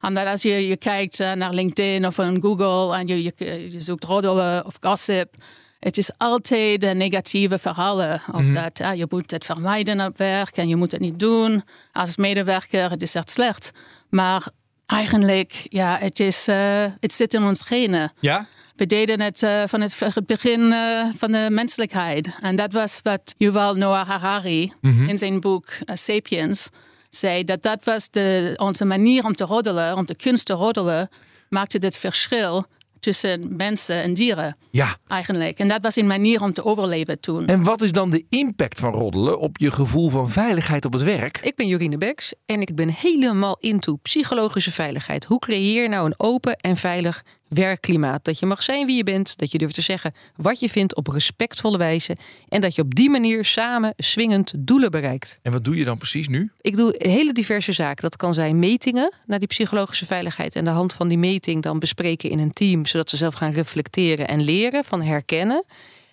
omdat 0.00 0.26
als 0.26 0.42
je, 0.42 0.68
je 0.68 0.76
kijkt 0.76 1.18
naar 1.18 1.52
LinkedIn 1.52 2.06
of 2.06 2.18
een 2.18 2.42
Google 2.42 2.96
en 2.96 3.06
je, 3.06 3.22
je, 3.22 3.32
je, 3.70 3.80
zoekt 3.80 4.04
roddelen 4.04 4.66
of 4.66 4.76
gossip, 4.80 5.34
het 5.80 5.98
is 5.98 6.10
altijd 6.16 6.94
negatieve 6.94 7.58
verhalen. 7.58 8.22
Of 8.32 8.40
Mhm. 8.40 8.54
dat 8.54 8.78
ja, 8.78 8.92
je 8.92 9.06
moet 9.08 9.30
het 9.30 9.44
vermijden 9.44 10.00
op 10.06 10.18
werk 10.18 10.56
en 10.56 10.68
je 10.68 10.76
moet 10.76 10.90
het 10.92 11.00
niet 11.00 11.18
doen. 11.18 11.64
Als 11.92 12.16
medewerker, 12.16 12.90
het 12.90 13.02
is 13.02 13.14
echt 13.14 13.30
slecht. 13.30 13.70
Maar 14.10 14.48
eigenlijk, 14.86 15.66
ja, 15.68 15.96
het, 16.00 16.20
is, 16.20 16.48
uh, 16.48 16.84
het 17.00 17.12
zit 17.12 17.34
in 17.34 17.42
ons 17.44 17.62
genen. 17.62 18.12
Ja? 18.20 18.46
We 18.76 18.86
deden 18.86 19.20
het 19.20 19.42
uh, 19.42 19.62
van 19.66 19.80
het, 19.80 19.98
het 20.00 20.26
begin 20.26 20.60
uh, 20.60 21.04
van 21.16 21.32
de 21.32 21.46
menselijkheid. 21.50 22.28
En 22.40 22.56
dat 22.56 22.72
was 22.72 23.00
wat 23.02 23.34
Yuval 23.38 23.74
Noah 23.74 24.08
Harari 24.08 24.72
Mhm. 24.80 25.08
in 25.08 25.18
zijn 25.18 25.40
boek 25.40 25.68
Sapiens 25.86 26.68
zei 27.10 27.44
dat 27.44 27.62
dat 27.62 27.84
was 27.84 28.10
de, 28.10 28.52
onze 28.56 28.84
manier 28.84 29.24
om 29.24 29.32
te 29.34 29.44
roddelen, 29.44 29.96
om 29.96 30.06
de 30.06 30.16
kunst 30.16 30.46
te 30.46 30.52
roddelen, 30.52 31.08
maakte 31.48 31.78
het 31.80 31.96
verschil 31.96 32.64
tussen 33.00 33.56
mensen 33.56 34.02
en 34.02 34.14
dieren 34.14 34.58
Ja. 34.70 34.96
eigenlijk. 35.08 35.58
En 35.58 35.68
dat 35.68 35.82
was 35.82 35.96
een 35.96 36.06
manier 36.06 36.42
om 36.42 36.52
te 36.52 36.64
overleven 36.64 37.20
toen. 37.20 37.46
En 37.46 37.62
wat 37.62 37.82
is 37.82 37.92
dan 37.92 38.10
de 38.10 38.24
impact 38.28 38.80
van 38.80 38.92
roddelen 38.92 39.38
op 39.38 39.58
je 39.58 39.70
gevoel 39.70 40.08
van 40.08 40.30
veiligheid 40.30 40.84
op 40.84 40.92
het 40.92 41.02
werk? 41.02 41.38
Ik 41.42 41.56
ben 41.56 41.66
Jorine 41.66 41.96
Beks 41.98 42.32
en 42.46 42.60
ik 42.60 42.74
ben 42.74 42.88
helemaal 42.88 43.56
into 43.60 43.96
psychologische 43.96 44.72
veiligheid. 44.72 45.24
Hoe 45.24 45.38
creëer 45.38 45.82
je 45.82 45.88
nou 45.88 46.06
een 46.06 46.14
open 46.16 46.56
en 46.56 46.76
veilig 46.76 47.22
werkklimaat? 47.50 48.24
Dat 48.24 48.38
je 48.38 48.46
mag 48.46 48.62
zijn 48.62 48.86
wie 48.86 48.96
je 48.96 49.04
bent, 49.04 49.38
dat 49.38 49.52
je 49.52 49.58
durft 49.58 49.74
te 49.74 49.80
zeggen 49.80 50.14
wat 50.36 50.60
je 50.60 50.68
vindt 50.68 50.96
op 50.96 51.06
respectvolle 51.06 51.78
wijze 51.78 52.16
en 52.48 52.60
dat 52.60 52.74
je 52.74 52.82
op 52.82 52.94
die 52.94 53.10
manier 53.10 53.44
samen 53.44 53.92
swingend 53.96 54.52
doelen 54.56 54.90
bereikt. 54.90 55.38
En 55.42 55.52
wat 55.52 55.64
doe 55.64 55.76
je 55.76 55.84
dan 55.84 55.98
precies 55.98 56.28
nu? 56.28 56.50
Ik 56.60 56.76
doe 56.76 56.94
hele 56.98 57.32
diverse 57.32 57.72
zaken. 57.72 58.02
Dat 58.02 58.16
kan 58.16 58.34
zijn 58.34 58.58
metingen 58.58 59.12
naar 59.26 59.38
die 59.38 59.48
psychologische 59.48 60.06
veiligheid 60.06 60.56
en 60.56 60.64
de 60.64 60.70
hand 60.70 60.92
van 60.92 61.08
die 61.08 61.18
meting 61.18 61.62
dan 61.62 61.78
bespreken 61.78 62.30
in 62.30 62.38
een 62.38 62.52
team, 62.52 62.86
zodat 62.86 63.10
ze 63.10 63.16
zelf 63.16 63.34
gaan 63.34 63.52
reflecteren 63.52 64.28
en 64.28 64.40
leren 64.40 64.84
van 64.84 65.02
herkennen. 65.02 65.64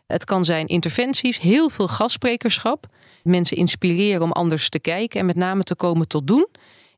Het 0.07 0.23
kan 0.23 0.45
zijn 0.45 0.67
interventies, 0.67 1.39
heel 1.39 1.69
veel 1.69 1.87
gastsprekerschap. 1.87 2.87
Mensen 3.23 3.57
inspireren 3.57 4.21
om 4.21 4.31
anders 4.31 4.69
te 4.69 4.79
kijken 4.79 5.19
en 5.19 5.25
met 5.25 5.35
name 5.35 5.63
te 5.63 5.75
komen 5.75 6.07
tot 6.07 6.27
doen. 6.27 6.47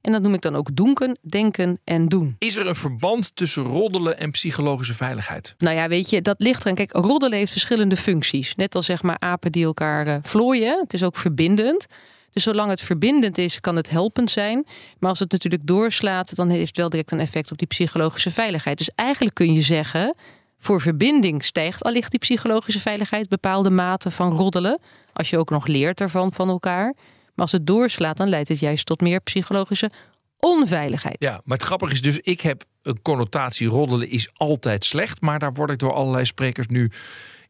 En 0.01 0.11
dat 0.11 0.21
noem 0.21 0.33
ik 0.33 0.41
dan 0.41 0.55
ook 0.55 0.75
doenken, 0.75 1.17
denken 1.21 1.79
en 1.83 2.07
doen. 2.07 2.35
Is 2.37 2.55
er 2.55 2.67
een 2.67 2.75
verband 2.75 3.35
tussen 3.35 3.63
roddelen 3.63 4.19
en 4.19 4.31
psychologische 4.31 4.93
veiligheid? 4.93 5.55
Nou 5.57 5.75
ja, 5.75 5.87
weet 5.87 6.09
je, 6.09 6.21
dat 6.21 6.35
ligt 6.37 6.61
eraan. 6.61 6.75
Kijk, 6.75 6.91
roddelen 6.91 7.37
heeft 7.37 7.51
verschillende 7.51 7.97
functies. 7.97 8.55
Net 8.55 8.75
als 8.75 8.85
zeg 8.85 9.03
maar 9.03 9.19
apen 9.19 9.51
die 9.51 9.65
elkaar 9.65 10.07
uh, 10.07 10.15
vlooien. 10.21 10.79
Het 10.79 10.93
is 10.93 11.03
ook 11.03 11.15
verbindend. 11.15 11.85
Dus 12.31 12.43
zolang 12.43 12.69
het 12.69 12.81
verbindend 12.81 13.37
is, 13.37 13.59
kan 13.59 13.75
het 13.75 13.89
helpend 13.89 14.31
zijn. 14.31 14.65
Maar 14.99 15.09
als 15.09 15.19
het 15.19 15.31
natuurlijk 15.31 15.67
doorslaat, 15.67 16.35
dan 16.35 16.49
heeft 16.49 16.67
het 16.67 16.77
wel 16.77 16.89
direct 16.89 17.11
een 17.11 17.19
effect 17.19 17.51
op 17.51 17.57
die 17.57 17.67
psychologische 17.67 18.31
veiligheid. 18.31 18.77
Dus 18.77 18.91
eigenlijk 18.95 19.35
kun 19.35 19.53
je 19.53 19.61
zeggen, 19.61 20.15
voor 20.59 20.81
verbinding 20.81 21.43
stijgt 21.43 21.83
allicht 21.83 22.11
die 22.11 22.19
psychologische 22.19 22.79
veiligheid. 22.79 23.29
Bepaalde 23.29 23.69
mate 23.69 24.11
van 24.11 24.31
roddelen. 24.31 24.79
Als 25.13 25.29
je 25.29 25.37
ook 25.37 25.49
nog 25.49 25.67
leert 25.67 26.01
ervan 26.01 26.33
van 26.33 26.49
elkaar. 26.49 26.93
Maar 27.39 27.47
als 27.47 27.57
het 27.57 27.67
doorslaat, 27.67 28.17
dan 28.17 28.29
leidt 28.29 28.49
het 28.49 28.59
juist 28.59 28.85
tot 28.85 29.01
meer 29.01 29.19
psychologische 29.19 29.91
onveiligheid. 30.39 31.15
Ja, 31.19 31.41
maar 31.43 31.57
het 31.57 31.65
grappige 31.65 31.93
is 31.93 32.01
dus, 32.01 32.17
ik 32.17 32.41
heb 32.41 32.63
een 32.81 33.01
connotatie 33.01 33.67
roddelen 33.67 34.09
is 34.09 34.29
altijd 34.33 34.85
slecht. 34.85 35.21
Maar 35.21 35.39
daar 35.39 35.53
word 35.53 35.69
ik 35.69 35.79
door 35.79 35.93
allerlei 35.93 36.25
sprekers 36.25 36.67
nu 36.67 36.91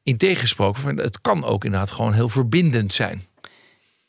in 0.03 0.17
tegensproken. 0.17 0.97
Het 0.97 1.21
kan 1.21 1.43
ook 1.43 1.63
inderdaad 1.63 1.91
gewoon 1.91 2.13
heel 2.13 2.29
verbindend 2.29 2.93
zijn. 2.93 3.27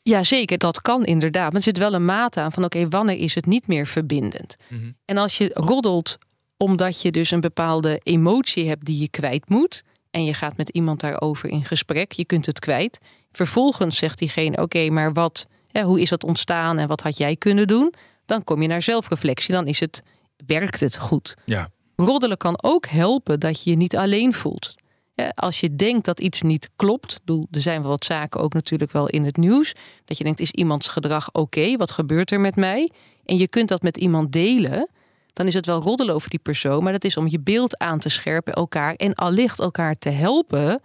Ja, 0.01 0.23
zeker. 0.23 0.57
Dat 0.57 0.81
kan 0.81 1.05
inderdaad. 1.05 1.47
Maar 1.47 1.55
er 1.55 1.61
zit 1.61 1.77
wel 1.77 1.93
een 1.93 2.05
maat 2.05 2.37
aan 2.37 2.51
van 2.51 2.63
oké, 2.63 2.87
wanneer 2.87 3.17
is 3.17 3.35
het 3.35 3.45
niet 3.45 3.67
meer 3.67 3.87
verbindend? 3.87 4.55
Mhm. 4.67 4.91
En 5.05 5.17
als 5.17 5.37
je 5.37 5.51
roddelt 5.53 6.17
omdat 6.57 7.01
je 7.01 7.11
dus 7.11 7.31
een 7.31 7.39
bepaalde 7.39 7.99
emotie 8.03 8.67
hebt 8.67 8.85
die 8.85 8.99
je 8.99 9.09
kwijt 9.09 9.49
moet. 9.49 9.83
En 10.11 10.25
je 10.25 10.33
gaat 10.33 10.57
met 10.57 10.69
iemand 10.69 10.99
daarover 10.99 11.49
in 11.49 11.65
gesprek, 11.65 12.11
je 12.11 12.25
kunt 12.25 12.45
het 12.45 12.59
kwijt. 12.59 12.99
Vervolgens 13.31 13.97
zegt 13.97 14.19
diegene: 14.19 14.57
Oké, 14.57 14.89
maar 14.89 15.13
wat, 15.13 15.47
hè, 15.71 15.81
hoe 15.81 16.01
is 16.01 16.09
dat 16.09 16.23
ontstaan 16.23 16.77
en 16.77 16.87
wat 16.87 17.01
had 17.01 17.17
jij 17.17 17.35
kunnen 17.35 17.67
doen? 17.67 17.93
Dan 18.25 18.43
kom 18.43 18.61
je 18.61 18.67
naar 18.67 18.81
zelfreflectie. 18.81 19.53
Dan 19.53 19.67
is 19.67 19.79
het, 19.79 20.03
werkt 20.45 20.79
het 20.79 20.97
goed. 20.97 21.35
Ja. 21.45 21.69
Roddelen 21.95 22.37
kan 22.37 22.63
ook 22.63 22.85
helpen 22.85 23.39
dat 23.39 23.63
je 23.63 23.69
je 23.69 23.75
niet 23.75 23.95
alleen 23.95 24.33
voelt. 24.33 24.75
Ja, 25.15 25.31
Als 25.35 25.59
je 25.59 25.75
denkt 25.75 26.05
dat 26.05 26.19
iets 26.19 26.41
niet 26.41 26.69
klopt, 26.75 27.19
er 27.25 27.61
zijn 27.61 27.81
wel 27.81 27.89
wat 27.89 28.05
zaken 28.05 28.39
ook 28.39 28.53
natuurlijk 28.53 28.91
wel 28.91 29.07
in 29.07 29.25
het 29.25 29.37
nieuws. 29.37 29.73
Dat 30.05 30.17
je 30.17 30.23
denkt, 30.23 30.39
is 30.39 30.51
iemands 30.51 30.87
gedrag 30.87 31.31
oké? 31.31 31.75
Wat 31.77 31.91
gebeurt 31.91 32.31
er 32.31 32.39
met 32.39 32.55
mij? 32.55 32.91
En 33.25 33.37
je 33.37 33.47
kunt 33.47 33.69
dat 33.69 33.81
met 33.81 33.97
iemand 33.97 34.31
delen. 34.31 34.89
Dan 35.33 35.47
is 35.47 35.53
het 35.53 35.65
wel 35.65 35.81
roddelen 35.81 36.15
over 36.15 36.29
die 36.29 36.39
persoon, 36.39 36.83
maar 36.83 36.93
dat 36.93 37.03
is 37.03 37.17
om 37.17 37.27
je 37.27 37.39
beeld 37.39 37.77
aan 37.77 37.99
te 37.99 38.09
scherpen 38.09 38.53
elkaar 38.53 38.93
en 38.93 39.15
allicht 39.15 39.59
elkaar 39.59 39.95
te 39.95 40.09
helpen 40.09 40.81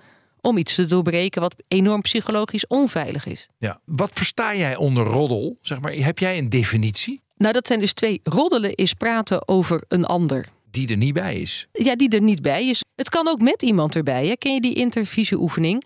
om 0.47 0.57
iets 0.57 0.75
te 0.75 0.85
doorbreken 0.87 1.41
wat 1.41 1.55
enorm 1.69 2.01
psychologisch 2.01 2.67
onveilig 2.67 3.27
is. 3.27 3.49
Ja. 3.59 3.81
Wat 3.85 4.11
versta 4.13 4.55
jij 4.55 4.77
onder 4.77 5.05
roddel? 5.07 5.57
Zeg 5.61 5.81
maar, 5.81 5.93
heb 5.93 6.19
jij 6.19 6.39
een 6.39 6.49
definitie 6.49 7.23
Nou, 7.37 7.53
dat 7.53 7.67
zijn 7.67 7.81
dus 7.81 7.93
twee. 7.93 8.21
Roddelen 8.23 8.75
is 8.75 8.93
praten 8.95 9.49
over 9.49 9.85
een 9.89 10.05
ander. 10.05 10.47
die 10.71 10.89
er 10.89 10.97
niet 10.97 11.15
bij 11.15 11.37
is? 11.41 11.67
Ja, 11.73 11.97
die 11.97 12.09
er 12.09 12.23
niet 12.23 12.43
bij 12.43 12.69
is. 12.69 12.83
Het 12.95 13.09
kan 13.09 13.29
ook 13.29 13.41
met 13.41 13.63
iemand 13.63 13.95
erbij. 13.97 14.27
Hè? 14.27 14.37
Ken 14.37 14.55
je 14.55 14.61
die 14.61 14.75
intervisieoefening? 14.75 15.85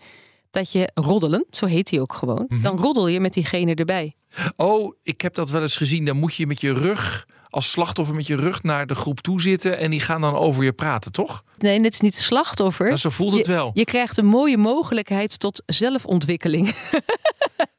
Dat 0.49 0.71
je 0.71 0.89
roddelen, 0.93 1.45
zo 1.51 1.65
heet 1.65 1.89
die 1.89 2.01
ook 2.01 2.13
gewoon. 2.13 2.49
Dan 2.61 2.77
roddel 2.77 3.07
je 3.07 3.19
met 3.19 3.33
diegene 3.33 3.75
erbij. 3.75 4.15
Oh, 4.55 4.95
ik 5.03 5.21
heb 5.21 5.33
dat 5.35 5.49
wel 5.49 5.61
eens 5.61 5.77
gezien. 5.77 6.05
Dan 6.05 6.17
moet 6.17 6.35
je 6.35 6.47
met 6.47 6.61
je 6.61 6.73
rug, 6.73 7.27
als 7.51 7.69
slachtoffer 7.71 8.15
met 8.15 8.27
je 8.27 8.35
rug 8.35 8.63
naar 8.63 8.87
de 8.87 8.95
groep 8.95 9.19
toe 9.19 9.41
zitten. 9.41 9.77
En 9.77 9.91
die 9.91 9.99
gaan 9.99 10.21
dan 10.21 10.35
over 10.35 10.63
je 10.63 10.73
praten, 10.73 11.11
toch? 11.11 11.43
Nee, 11.57 11.81
dit 11.81 11.93
is 11.93 11.99
niet 11.99 12.15
slachtoffer. 12.15 12.87
Ja, 12.87 12.95
zo 12.95 13.09
voelt 13.09 13.33
het 13.33 13.45
je, 13.45 13.51
wel. 13.51 13.71
Je 13.73 13.83
krijgt 13.83 14.17
een 14.17 14.25
mooie 14.25 14.57
mogelijkheid 14.57 15.39
tot 15.39 15.63
zelfontwikkeling. 15.65 16.73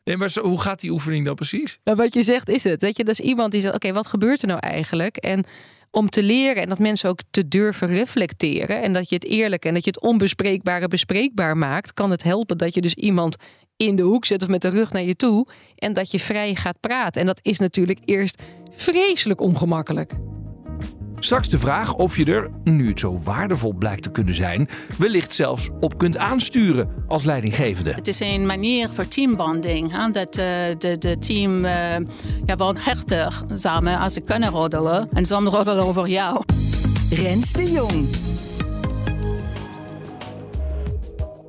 Nee, 0.05 0.17
maar 0.17 0.31
zo, 0.31 0.43
hoe 0.43 0.61
gaat 0.61 0.81
die 0.81 0.91
oefening 0.91 1.25
dan 1.25 1.35
precies? 1.35 1.79
Nou, 1.85 1.97
wat 1.97 2.15
je 2.15 2.23
zegt 2.23 2.49
is 2.49 2.65
het. 2.65 2.83
Weet 2.83 2.97
je, 2.97 3.05
dat 3.05 3.19
is 3.19 3.27
iemand 3.27 3.53
die 3.53 3.61
zegt: 3.61 3.75
Oké, 3.75 3.93
wat 3.93 4.07
gebeurt 4.07 4.43
er 4.43 4.49
nou 4.49 4.61
eigenlijk? 4.61 5.17
En 5.17 5.45
om 5.91 6.09
te 6.09 6.23
leren 6.23 6.63
en 6.63 6.69
dat 6.69 6.79
mensen 6.79 7.09
ook 7.09 7.21
te 7.31 7.49
durven 7.49 7.89
reflecteren. 7.89 8.83
En 8.83 8.93
dat 8.93 9.09
je 9.09 9.15
het 9.15 9.25
eerlijk 9.25 9.65
en 9.65 9.75
dat 9.75 9.85
je 9.85 9.91
het 9.91 10.01
onbespreekbare 10.01 10.89
bespreekbaar 10.89 11.57
maakt, 11.57 11.95
kan 11.95 12.11
het 12.11 12.23
helpen 12.23 12.59
dat 12.59 12.75
je 12.75 12.81
dus 12.81 12.95
iemand 12.95 13.37
in 13.77 13.97
de 13.97 14.03
hoek 14.03 14.25
zet 14.25 14.43
of 14.43 14.49
met 14.49 14.63
de 14.63 14.69
rug 14.69 14.93
naar 14.93 15.03
je 15.03 15.17
toe. 15.17 15.47
En 15.77 15.93
dat 15.93 16.11
je 16.11 16.21
vrij 16.21 16.55
gaat 16.55 16.81
praten. 16.81 17.21
En 17.21 17.27
dat 17.27 17.39
is 17.43 17.59
natuurlijk 17.59 17.99
eerst 18.05 18.43
vreselijk 18.71 19.41
ongemakkelijk. 19.41 20.13
Straks 21.25 21.49
de 21.49 21.59
vraag 21.59 21.95
of 21.95 22.17
je 22.17 22.25
er, 22.25 22.51
nu 22.65 22.89
het 22.89 23.01
zo 23.01 23.19
waardevol 23.25 23.73
blijkt 23.73 24.03
te 24.03 24.11
kunnen 24.11 24.35
zijn, 24.35 24.69
wellicht 24.99 25.35
zelfs 25.35 25.69
op 25.81 25.99
kunt 25.99 26.17
aansturen 26.17 26.89
als 27.09 27.25
leidinggevende. 27.25 27.93
Het 27.93 28.09
is 28.09 28.21
een 28.21 28.47
manier 28.47 28.89
voor 28.89 29.09
teambonding. 29.09 29.97
Hè? 29.97 30.11
Dat 30.11 30.37
eh, 30.37 30.47
de, 30.79 30.99
de 30.99 31.19
team 31.19 31.65
eh, 31.65 31.73
ja, 32.47 32.57
wordt 32.57 32.85
hechter 32.85 33.43
samen 33.55 33.99
als 33.99 34.13
ze 34.13 34.21
kunnen 34.21 34.51
roddelen. 34.51 35.09
En 35.13 35.25
soms 35.25 35.51
roddelen 35.51 35.85
over 35.85 36.09
jou. 36.09 36.45
Rens 37.11 37.53
de 37.53 37.71
Jong. 37.71 38.09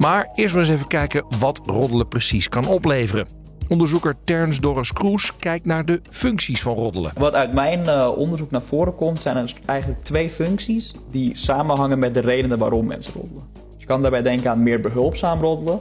Maar 0.03 0.29
eerst 0.33 0.53
maar 0.53 0.63
eens 0.63 0.74
even 0.74 0.88
kijken 0.88 1.25
wat 1.39 1.62
roddelen 1.65 2.07
precies 2.07 2.50
kan 2.50 2.67
opleveren. 2.67 3.27
Onderzoeker 3.67 4.15
Terns 4.24 4.60
Doris 4.60 4.93
Kroes 4.93 5.36
kijkt 5.38 5.65
naar 5.65 5.86
de 5.86 6.01
functies 6.10 6.62
van 6.62 6.74
roddelen. 6.74 7.12
Wat 7.17 7.33
uit 7.33 7.53
mijn 7.53 7.88
eh, 7.88 8.12
onderzoek 8.15 8.51
naar 8.51 8.62
voren 8.62 8.95
komt, 8.95 9.22
zijn 9.22 9.38
er 9.38 9.53
eigenlijk 9.65 10.03
twee 10.03 10.29
functies 10.29 10.95
die 11.12 11.38
samenhangen 11.38 12.00
met 12.00 12.13
de 12.13 12.19
redenen 12.19 12.57
waarom 12.57 12.86
mensen 12.86 13.13
roddelen. 13.13 13.43
Dus 13.53 13.81
je 13.81 13.86
kan 13.86 14.01
daarbij 14.01 14.22
denken 14.22 14.51
aan 14.51 14.63
meer 14.63 14.79
behulpzaam 14.79 15.39
roddelen 15.39 15.79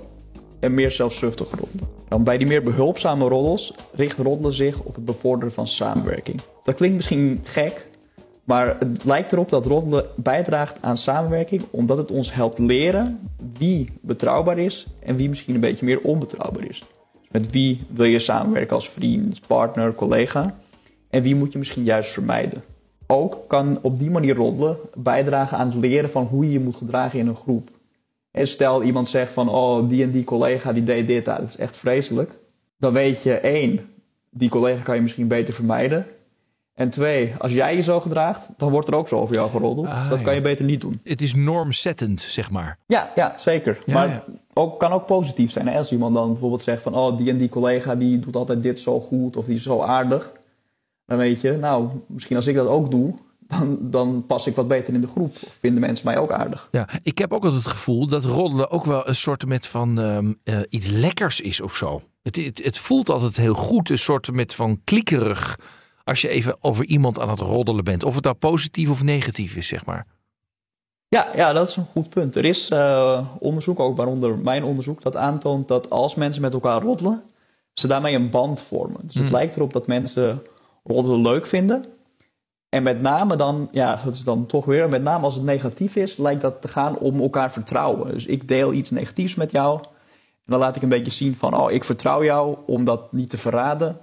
en 0.60 0.74
meer 0.74 0.90
zelfzuchtig 0.90 1.50
roddelen. 1.50 1.88
Dan 2.08 2.24
bij 2.24 2.38
die 2.38 2.46
meer 2.46 2.62
behulpzame 2.62 3.28
roddels 3.28 3.74
richt 3.94 4.16
roddelen 4.18 4.52
zich 4.52 4.80
op 4.80 4.94
het 4.94 5.04
bevorderen 5.04 5.52
van 5.54 5.68
samenwerking. 5.68 6.40
Dat 6.62 6.74
klinkt 6.74 6.96
misschien 6.96 7.40
gek, 7.44 7.86
maar 8.44 8.76
het 8.78 9.04
lijkt 9.04 9.32
erop 9.32 9.50
dat 9.50 9.66
roddelen 9.66 10.04
bijdraagt 10.16 10.78
aan 10.80 10.96
samenwerking 10.96 11.62
omdat 11.70 11.96
het 11.96 12.10
ons 12.10 12.34
helpt 12.34 12.58
leren 12.58 13.20
wie 13.58 13.90
betrouwbaar 14.00 14.58
is 14.58 14.86
en 15.00 15.16
wie 15.16 15.28
misschien 15.28 15.54
een 15.54 15.60
beetje 15.60 15.84
meer 15.84 16.00
onbetrouwbaar 16.00 16.64
is. 16.64 16.84
Met 17.30 17.50
wie 17.50 17.80
wil 17.88 18.04
je 18.04 18.18
samenwerken 18.18 18.74
als 18.74 18.90
vriend, 18.90 19.40
partner, 19.46 19.94
collega? 19.94 20.54
En 21.10 21.22
wie 21.22 21.36
moet 21.36 21.52
je 21.52 21.58
misschien 21.58 21.84
juist 21.84 22.10
vermijden? 22.10 22.62
Ook 23.06 23.38
kan 23.48 23.78
op 23.82 23.98
die 23.98 24.10
manier 24.10 24.34
roddelen 24.34 24.76
bijdragen 24.94 25.58
aan 25.58 25.66
het 25.66 25.76
leren 25.76 26.10
van 26.10 26.24
hoe 26.24 26.44
je 26.44 26.52
je 26.52 26.60
moet 26.60 26.76
gedragen 26.76 27.18
in 27.18 27.26
een 27.26 27.34
groep. 27.36 27.70
En 28.30 28.48
stel 28.48 28.82
iemand 28.82 29.08
zegt 29.08 29.32
van, 29.32 29.48
oh, 29.48 29.88
die 29.88 30.02
en 30.02 30.10
die 30.10 30.24
collega 30.24 30.72
die 30.72 30.82
deed 30.82 31.06
dit, 31.06 31.24
dat 31.24 31.40
is 31.40 31.56
echt 31.56 31.76
vreselijk. 31.76 32.30
Dan 32.78 32.92
weet 32.92 33.22
je, 33.22 33.34
één, 33.34 33.80
die 34.30 34.48
collega 34.48 34.82
kan 34.82 34.94
je 34.94 35.00
misschien 35.00 35.28
beter 35.28 35.54
vermijden. 35.54 36.06
En 36.74 36.90
twee, 36.90 37.34
als 37.38 37.52
jij 37.52 37.76
je 37.76 37.82
zo 37.82 38.00
gedraagt, 38.00 38.48
dan 38.56 38.70
wordt 38.70 38.88
er 38.88 38.94
ook 38.94 39.08
zo 39.08 39.18
over 39.18 39.34
jou 39.34 39.50
geroddeld. 39.50 39.86
Ah, 39.86 40.00
dus 40.00 40.08
dat 40.08 40.18
ja. 40.18 40.24
kan 40.24 40.34
je 40.34 40.40
beter 40.40 40.64
niet 40.64 40.80
doen. 40.80 41.00
Het 41.02 41.22
is 41.22 41.34
normzettend, 41.34 42.20
zeg 42.20 42.50
maar. 42.50 42.78
Ja, 42.86 43.12
ja 43.14 43.32
zeker. 43.36 43.78
Ja, 43.86 43.94
maar 43.94 44.08
ja. 44.08 44.24
Ook, 44.54 44.78
kan 44.78 44.92
ook 44.92 45.06
positief 45.06 45.50
zijn. 45.50 45.68
Hè? 45.68 45.78
Als 45.78 45.92
iemand 45.92 46.14
dan 46.14 46.30
bijvoorbeeld 46.30 46.62
zegt 46.62 46.82
van... 46.82 46.94
oh, 46.94 47.16
die 47.16 47.30
en 47.30 47.38
die 47.38 47.48
collega 47.48 47.94
die 47.94 48.18
doet 48.18 48.36
altijd 48.36 48.62
dit 48.62 48.80
zo 48.80 49.00
goed 49.00 49.36
of 49.36 49.44
die 49.44 49.56
is 49.56 49.62
zo 49.62 49.80
aardig. 49.80 50.32
Dan 51.06 51.18
weet 51.18 51.40
je, 51.40 51.52
nou, 51.52 51.88
misschien 52.06 52.36
als 52.36 52.46
ik 52.46 52.54
dat 52.54 52.66
ook 52.66 52.90
doe... 52.90 53.14
dan, 53.58 53.78
dan 53.80 54.24
pas 54.26 54.46
ik 54.46 54.54
wat 54.54 54.68
beter 54.68 54.94
in 54.94 55.00
de 55.00 55.06
groep. 55.06 55.30
Of 55.42 55.56
vinden 55.58 55.80
mensen 55.80 56.06
mij 56.06 56.18
ook 56.18 56.32
aardig. 56.32 56.68
Ja, 56.70 56.88
ik 57.02 57.18
heb 57.18 57.32
ook 57.32 57.44
altijd 57.44 57.62
het 57.62 57.72
gevoel 57.72 58.06
dat 58.06 58.24
roddelen 58.24 58.70
ook 58.70 58.84
wel 58.84 59.08
een 59.08 59.14
soort 59.14 59.46
met 59.46 59.66
van 59.66 60.00
ehm, 60.00 60.32
eh, 60.44 60.58
iets 60.68 60.90
lekkers 60.90 61.40
is 61.40 61.60
of 61.60 61.74
zo. 61.74 62.02
Het, 62.22 62.36
het, 62.36 62.64
het 62.64 62.78
voelt 62.78 63.08
altijd 63.08 63.36
heel 63.36 63.54
goed, 63.54 63.90
een 63.90 63.98
soort 63.98 64.32
met 64.32 64.54
van 64.54 64.80
klikkerig. 64.84 65.58
Als 66.04 66.20
je 66.20 66.28
even 66.28 66.56
over 66.60 66.84
iemand 66.84 67.20
aan 67.20 67.28
het 67.28 67.40
roddelen 67.40 67.84
bent. 67.84 68.04
Of 68.04 68.14
het 68.14 68.24
nou 68.24 68.36
positief 68.36 68.90
of 68.90 69.02
negatief 69.02 69.56
is, 69.56 69.66
zeg 69.66 69.84
maar. 69.84 70.06
Ja, 71.08 71.28
ja, 71.34 71.52
dat 71.52 71.68
is 71.68 71.76
een 71.76 71.86
goed 71.92 72.08
punt. 72.08 72.36
Er 72.36 72.44
is 72.44 72.68
eh, 72.68 73.26
onderzoek, 73.38 73.80
ook 73.80 73.96
waaronder 73.96 74.38
mijn 74.38 74.64
onderzoek... 74.64 75.02
dat 75.02 75.16
aantoont 75.16 75.68
dat 75.68 75.90
als 75.90 76.14
mensen 76.14 76.42
met 76.42 76.52
elkaar 76.52 76.82
roddelen... 76.82 77.22
ze 77.72 77.86
daarmee 77.86 78.14
een 78.14 78.30
band 78.30 78.60
vormen. 78.60 79.00
Dus 79.02 79.14
het 79.14 79.30
lijkt 79.30 79.56
erop 79.56 79.72
dat 79.72 79.86
mensen 79.86 80.42
roddelen 80.82 81.20
leuk 81.20 81.46
vinden... 81.46 81.84
En 82.74 82.82
met 82.82 83.00
name 83.00 83.36
dan, 83.36 83.68
ja, 83.72 84.00
dat 84.04 84.14
is 84.14 84.24
dan 84.24 84.46
toch 84.46 84.64
weer, 84.64 84.88
met 84.88 85.02
name 85.02 85.24
als 85.24 85.34
het 85.34 85.44
negatief 85.44 85.96
is, 85.96 86.16
lijkt 86.16 86.40
dat 86.40 86.60
te 86.60 86.68
gaan 86.68 86.98
om 86.98 87.20
elkaar 87.20 87.52
vertrouwen. 87.52 88.12
Dus 88.12 88.26
ik 88.26 88.48
deel 88.48 88.72
iets 88.72 88.90
negatiefs 88.90 89.34
met 89.34 89.50
jou. 89.50 89.78
En 89.78 89.88
dan 90.46 90.58
laat 90.58 90.76
ik 90.76 90.82
een 90.82 90.88
beetje 90.88 91.10
zien 91.10 91.36
van, 91.36 91.56
oh, 91.56 91.70
ik 91.70 91.84
vertrouw 91.84 92.24
jou 92.24 92.56
om 92.66 92.84
dat 92.84 93.12
niet 93.12 93.30
te 93.30 93.38
verraden. 93.38 93.98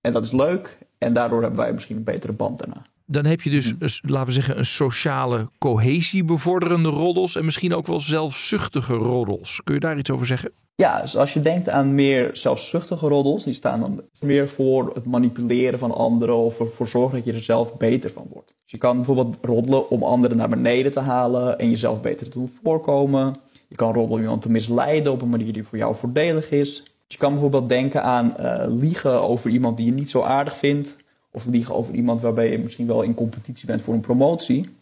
En 0.00 0.12
dat 0.12 0.24
is 0.24 0.32
leuk. 0.32 0.78
En 0.98 1.12
daardoor 1.12 1.40
hebben 1.40 1.58
wij 1.60 1.72
misschien 1.72 1.96
een 1.96 2.04
betere 2.04 2.32
band 2.32 2.58
daarna. 2.58 2.82
Dan 3.06 3.24
heb 3.24 3.40
je 3.40 3.50
dus, 3.50 3.74
een- 3.78 3.90
laten 4.10 4.26
we 4.26 4.32
zeggen, 4.32 4.58
een 4.58 4.64
sociale 4.64 5.48
cohesie 5.58 6.24
bevorderende 6.24 6.88
roddels. 6.88 7.36
En 7.36 7.44
misschien 7.44 7.74
ook 7.74 7.86
wel 7.86 8.00
zelfzuchtige 8.00 8.94
roddels. 8.94 9.60
Kun 9.64 9.74
je 9.74 9.80
daar 9.80 9.98
iets 9.98 10.10
over 10.10 10.26
zeggen? 10.26 10.52
Ja, 10.74 11.00
dus 11.02 11.16
als 11.16 11.32
je 11.32 11.40
denkt 11.40 11.68
aan 11.68 11.94
meer 11.94 12.30
zelfzuchtige 12.32 13.08
roddels, 13.08 13.44
die 13.44 13.54
staan 13.54 13.80
dan 13.80 14.02
meer 14.20 14.48
voor 14.48 14.90
het 14.94 15.06
manipuleren 15.06 15.78
van 15.78 15.94
anderen 15.94 16.36
of 16.36 16.60
ervoor 16.60 16.88
zorgen 16.88 17.16
dat 17.16 17.24
je 17.26 17.32
er 17.32 17.42
zelf 17.42 17.76
beter 17.76 18.10
van 18.10 18.26
wordt. 18.32 18.46
Dus 18.62 18.70
je 18.70 18.78
kan 18.78 18.96
bijvoorbeeld 18.96 19.36
roddelen 19.42 19.90
om 19.90 20.02
anderen 20.02 20.36
naar 20.36 20.48
beneden 20.48 20.92
te 20.92 21.00
halen 21.00 21.58
en 21.58 21.70
jezelf 21.70 22.00
beter 22.00 22.26
te 22.30 22.38
doen 22.38 22.50
voorkomen. 22.62 23.36
Je 23.68 23.76
kan 23.76 23.92
roddelen 23.92 24.16
om 24.16 24.22
iemand 24.22 24.42
te 24.42 24.50
misleiden 24.50 25.12
op 25.12 25.22
een 25.22 25.28
manier 25.30 25.52
die 25.52 25.64
voor 25.64 25.78
jou 25.78 25.94
voordelig 25.96 26.50
is. 26.50 26.82
Dus 27.08 27.16
je 27.16 27.22
kan 27.22 27.32
bijvoorbeeld 27.32 27.68
denken 27.68 28.02
aan 28.02 28.36
eh, 28.36 28.64
liegen 28.66 29.22
over 29.22 29.50
iemand 29.50 29.76
die 29.76 29.86
je 29.86 29.92
niet 29.92 30.10
zo 30.10 30.22
aardig 30.22 30.56
vindt. 30.56 30.96
Of 31.32 31.44
liegen 31.44 31.74
over 31.74 31.94
iemand 31.94 32.20
waarbij 32.20 32.50
je 32.50 32.58
misschien 32.58 32.86
wel 32.86 33.02
in 33.02 33.14
competitie 33.14 33.66
bent 33.66 33.82
voor 33.82 33.94
een 33.94 34.00
promotie. 34.00 34.76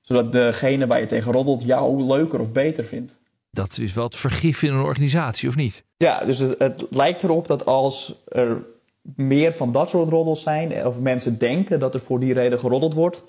Zodat 0.00 0.32
degene 0.32 0.86
waar 0.86 1.00
je 1.00 1.06
tegen 1.06 1.32
roddelt 1.32 1.64
jou 1.64 2.02
leuker 2.02 2.40
of 2.40 2.52
beter 2.52 2.84
vindt. 2.84 3.18
Dat 3.50 3.78
is 3.78 3.92
wel 3.92 4.04
het 4.04 4.16
vergif 4.16 4.62
in 4.62 4.72
een 4.72 4.82
organisatie, 4.82 5.48
of 5.48 5.56
niet? 5.56 5.84
Ja, 5.96 6.24
dus 6.24 6.38
het, 6.38 6.58
het 6.58 6.86
lijkt 6.90 7.22
erop 7.22 7.46
dat 7.46 7.66
als 7.66 8.14
er 8.28 8.64
meer 9.02 9.54
van 9.54 9.72
dat 9.72 9.90
soort 9.90 10.08
roddels 10.08 10.42
zijn, 10.42 10.86
of 10.86 11.00
mensen 11.00 11.38
denken 11.38 11.78
dat 11.78 11.94
er 11.94 12.00
voor 12.00 12.20
die 12.20 12.34
reden 12.34 12.58
geroddeld 12.58 12.94
wordt, 12.94 13.22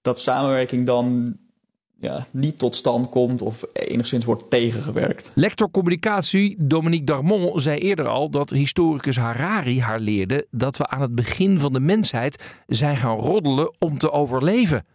dat 0.00 0.20
samenwerking 0.20 0.86
dan 0.86 1.36
ja, 2.00 2.26
niet 2.30 2.58
tot 2.58 2.76
stand 2.76 3.08
komt 3.08 3.42
of 3.42 3.64
enigszins 3.72 4.24
wordt 4.24 4.50
tegengewerkt. 4.50 5.30
Lector 5.34 5.70
communicatie 5.70 6.56
Dominique 6.58 7.04
Darmon 7.04 7.60
zei 7.60 7.78
eerder 7.78 8.06
al 8.06 8.30
dat 8.30 8.50
historicus 8.50 9.16
Harari 9.16 9.80
haar 9.80 10.00
leerde 10.00 10.46
dat 10.50 10.76
we 10.76 10.86
aan 10.86 11.00
het 11.00 11.14
begin 11.14 11.58
van 11.58 11.72
de 11.72 11.80
mensheid 11.80 12.44
zijn 12.66 12.96
gaan 12.96 13.16
roddelen 13.16 13.74
om 13.78 13.98
te 13.98 14.10
overleven. 14.10 14.86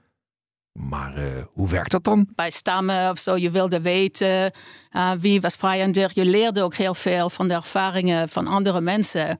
Maar 0.73 1.17
uh, 1.17 1.23
hoe 1.53 1.69
werkt 1.69 1.91
dat 1.91 2.03
dan? 2.03 2.27
Bij 2.35 2.51
stammen 2.51 3.09
of 3.09 3.19
zo, 3.19 3.37
je 3.37 3.51
wilde 3.51 3.81
weten 3.81 4.51
uh, 4.91 5.11
wie 5.19 5.41
was 5.41 5.55
vijandig. 5.55 6.13
Je 6.13 6.25
leerde 6.25 6.61
ook 6.61 6.75
heel 6.75 6.93
veel 6.93 7.29
van 7.29 7.47
de 7.47 7.53
ervaringen 7.53 8.29
van 8.29 8.47
andere 8.47 8.81
mensen. 8.81 9.39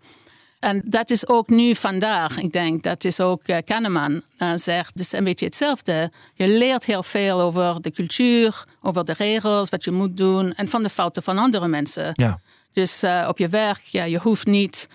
En 0.63 0.81
dat 0.83 1.09
is 1.09 1.27
ook 1.27 1.49
nu 1.49 1.75
vandaag. 1.75 2.37
Ik 2.37 2.53
denk 2.53 2.83
dat 2.83 3.03
is 3.03 3.19
ook 3.19 3.47
uh, 3.47 3.57
Kahneman 3.65 4.21
zegt. 4.55 4.89
Het 4.89 4.99
is 4.99 5.11
een 5.11 5.23
beetje 5.23 5.45
hetzelfde. 5.45 6.11
Je 6.33 6.47
leert 6.47 6.85
heel 6.85 7.03
veel 7.03 7.41
over 7.41 7.81
de 7.81 7.91
cultuur, 7.91 8.65
over 8.81 9.05
de 9.05 9.13
regels, 9.17 9.69
wat 9.69 9.83
je 9.83 9.91
moet 9.91 10.17
doen 10.17 10.53
en 10.53 10.69
van 10.69 10.83
de 10.83 10.89
fouten 10.89 11.23
van 11.23 11.37
andere 11.37 11.67
mensen. 11.67 12.09
Ja. 12.13 12.39
Dus 12.73 13.03
op 13.27 13.37
je 13.37 13.49
werk, 13.49 13.81
ja, 13.81 14.03
je 14.03 14.19
hoeft 14.19 14.45
niet 14.45 14.87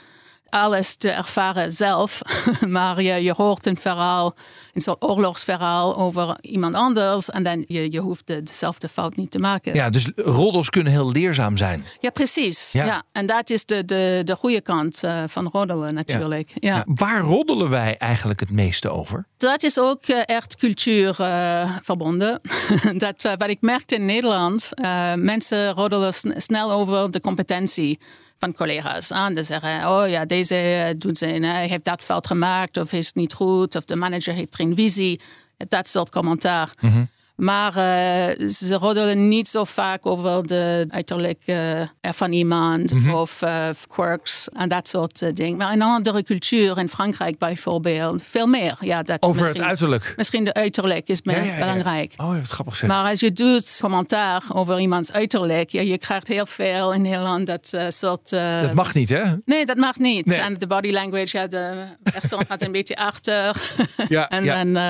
alles 0.51 0.97
te 0.97 1.11
ervaren 1.11 1.73
zelf, 1.73 2.21
maar 2.67 3.03
je, 3.03 3.23
je 3.23 3.33
hoort 3.37 3.67
een 3.67 3.77
verhaal, 3.77 4.35
een 4.75 4.81
soort 4.81 5.03
oorlogsverhaal 5.03 5.97
over 5.97 6.37
iemand 6.41 6.75
anders 6.75 7.31
en 7.31 7.43
dan 7.43 7.65
je, 7.67 7.93
je 7.93 8.01
hoeft 8.01 8.27
de, 8.27 8.43
dezelfde 8.43 8.89
fout 8.89 9.17
niet 9.17 9.31
te 9.31 9.39
maken. 9.39 9.75
Ja, 9.75 9.91
dus 9.91 10.11
roddels 10.17 10.71
kunnen 10.71 10.93
heel 10.93 11.11
leerzaam 11.11 11.57
zijn. 11.57 11.85
Ja, 12.01 12.11
precies. 12.11 12.73
Ja. 12.73 13.03
en 13.13 13.27
dat 13.27 13.51
is 13.51 13.65
de, 13.65 13.85
de, 13.85 14.21
de 14.25 14.37
goede 14.37 14.61
kant 14.61 15.03
uh, 15.05 15.23
van 15.27 15.49
roddelen 15.53 15.95
natuurlijk. 15.95 16.51
Ja. 16.55 16.75
ja. 16.77 16.85
Waar 16.87 17.21
roddelen 17.21 17.71
wij 17.71 17.97
eigenlijk 17.97 18.41
het 18.41 18.51
meeste 18.51 18.91
over? 18.91 19.27
Dat 19.37 19.63
is 19.63 19.79
ook 19.79 20.09
uh, 20.09 20.21
echt 20.25 20.57
cultuur 20.57 21.17
uh, 21.21 21.77
verbonden. 21.83 22.41
dat, 23.05 23.23
wat 23.23 23.49
ik 23.49 23.61
merkte 23.61 23.95
in 23.95 24.05
Nederland, 24.05 24.71
mensen 25.15 25.73
roddelen 25.73 26.13
snel 26.37 26.73
over 26.73 27.11
de 27.11 27.21
competentie 27.21 27.99
van 28.39 28.55
collega's. 28.55 29.13
aan 29.13 29.35
te 29.35 29.43
zeggen, 29.43 29.89
oh 29.89 30.09
ja, 30.09 30.25
deze 30.25 30.55
eh, 30.55 30.95
doet 30.99 31.19
zijn, 31.19 31.43
hij 31.43 31.69
heeft 31.69 31.85
dat 31.85 32.03
fout 32.03 32.27
gemaakt 32.27 32.77
of 32.77 32.93
is 32.93 33.13
niet 33.13 33.33
goed 33.33 33.77
of 33.77 33.85
de 33.85 33.97
manager 33.97 34.35
heeft 34.35 34.55
geen 34.55 34.75
visie. 34.75 35.21
Dat 35.69 35.89
soort 35.89 36.11
commentaar. 36.11 36.71
Mm 36.81 37.09
maar 37.39 37.77
uh, 37.77 38.49
ze 38.49 38.75
roddelen 38.75 39.29
niet 39.29 39.49
zo 39.49 39.65
vaak 39.65 40.07
over 40.07 40.47
de 40.47 40.87
uiterlijk 40.89 41.43
uh, 41.47 41.83
van 42.01 42.33
iemand 42.33 42.93
mm 42.93 43.03
-hmm. 43.03 43.15
of 43.15 43.43
uh, 43.43 43.69
quirks 43.87 44.49
en 44.49 44.69
dat 44.69 44.89
soort 44.89 45.37
dingen. 45.37 45.59
Maar 45.59 45.73
in 45.73 45.81
een 45.81 45.89
andere 45.89 46.23
cultuur, 46.23 46.79
in 46.79 46.89
Frankrijk 46.89 47.39
bijvoorbeeld, 47.39 48.23
veel 48.27 48.47
meer. 48.47 48.77
Ja, 48.81 49.03
dat 49.03 49.23
over 49.23 49.47
het 49.47 49.61
uiterlijk? 49.61 50.15
Misschien 50.17 50.45
de 50.45 50.55
uiterlijk 50.55 51.09
is 51.09 51.23
meest 51.23 51.39
ja, 51.39 51.59
ja, 51.59 51.59
belangrijk. 51.59 52.15
Oh, 52.17 52.29
wat 52.29 52.51
grappig 52.51 52.77
zeg. 52.77 52.89
Maar 52.89 53.09
als 53.09 53.21
je 53.21 53.33
doet 53.33 53.79
commentaar 53.81 54.43
over 54.53 54.81
iemands 54.81 55.13
uiterlijk, 55.13 55.71
ja, 55.71 55.81
je 55.81 55.99
krijgt 55.99 56.29
heel 56.29 56.47
veel 56.47 56.93
in 56.93 57.03
Nederland 57.03 57.47
dat 57.47 57.77
soort... 57.89 58.31
dat 58.31 58.75
mag 58.75 58.95
niet, 58.95 59.09
hè? 59.09 59.25
Nee, 59.45 59.67
dat 59.67 59.77
mag 59.77 59.99
niet. 59.99 60.27
Nee. 60.27 60.39
En 60.39 60.55
de 60.55 60.67
body 60.67 60.91
language, 60.91 61.39
ja, 61.39 61.47
de 61.47 61.73
persoon 62.03 62.47
gaat 62.47 62.63
een 62.63 62.73
beetje 62.73 62.97
achter. 62.97 63.57
ja, 64.09 64.29
en 64.39 64.47
dan 64.47 64.83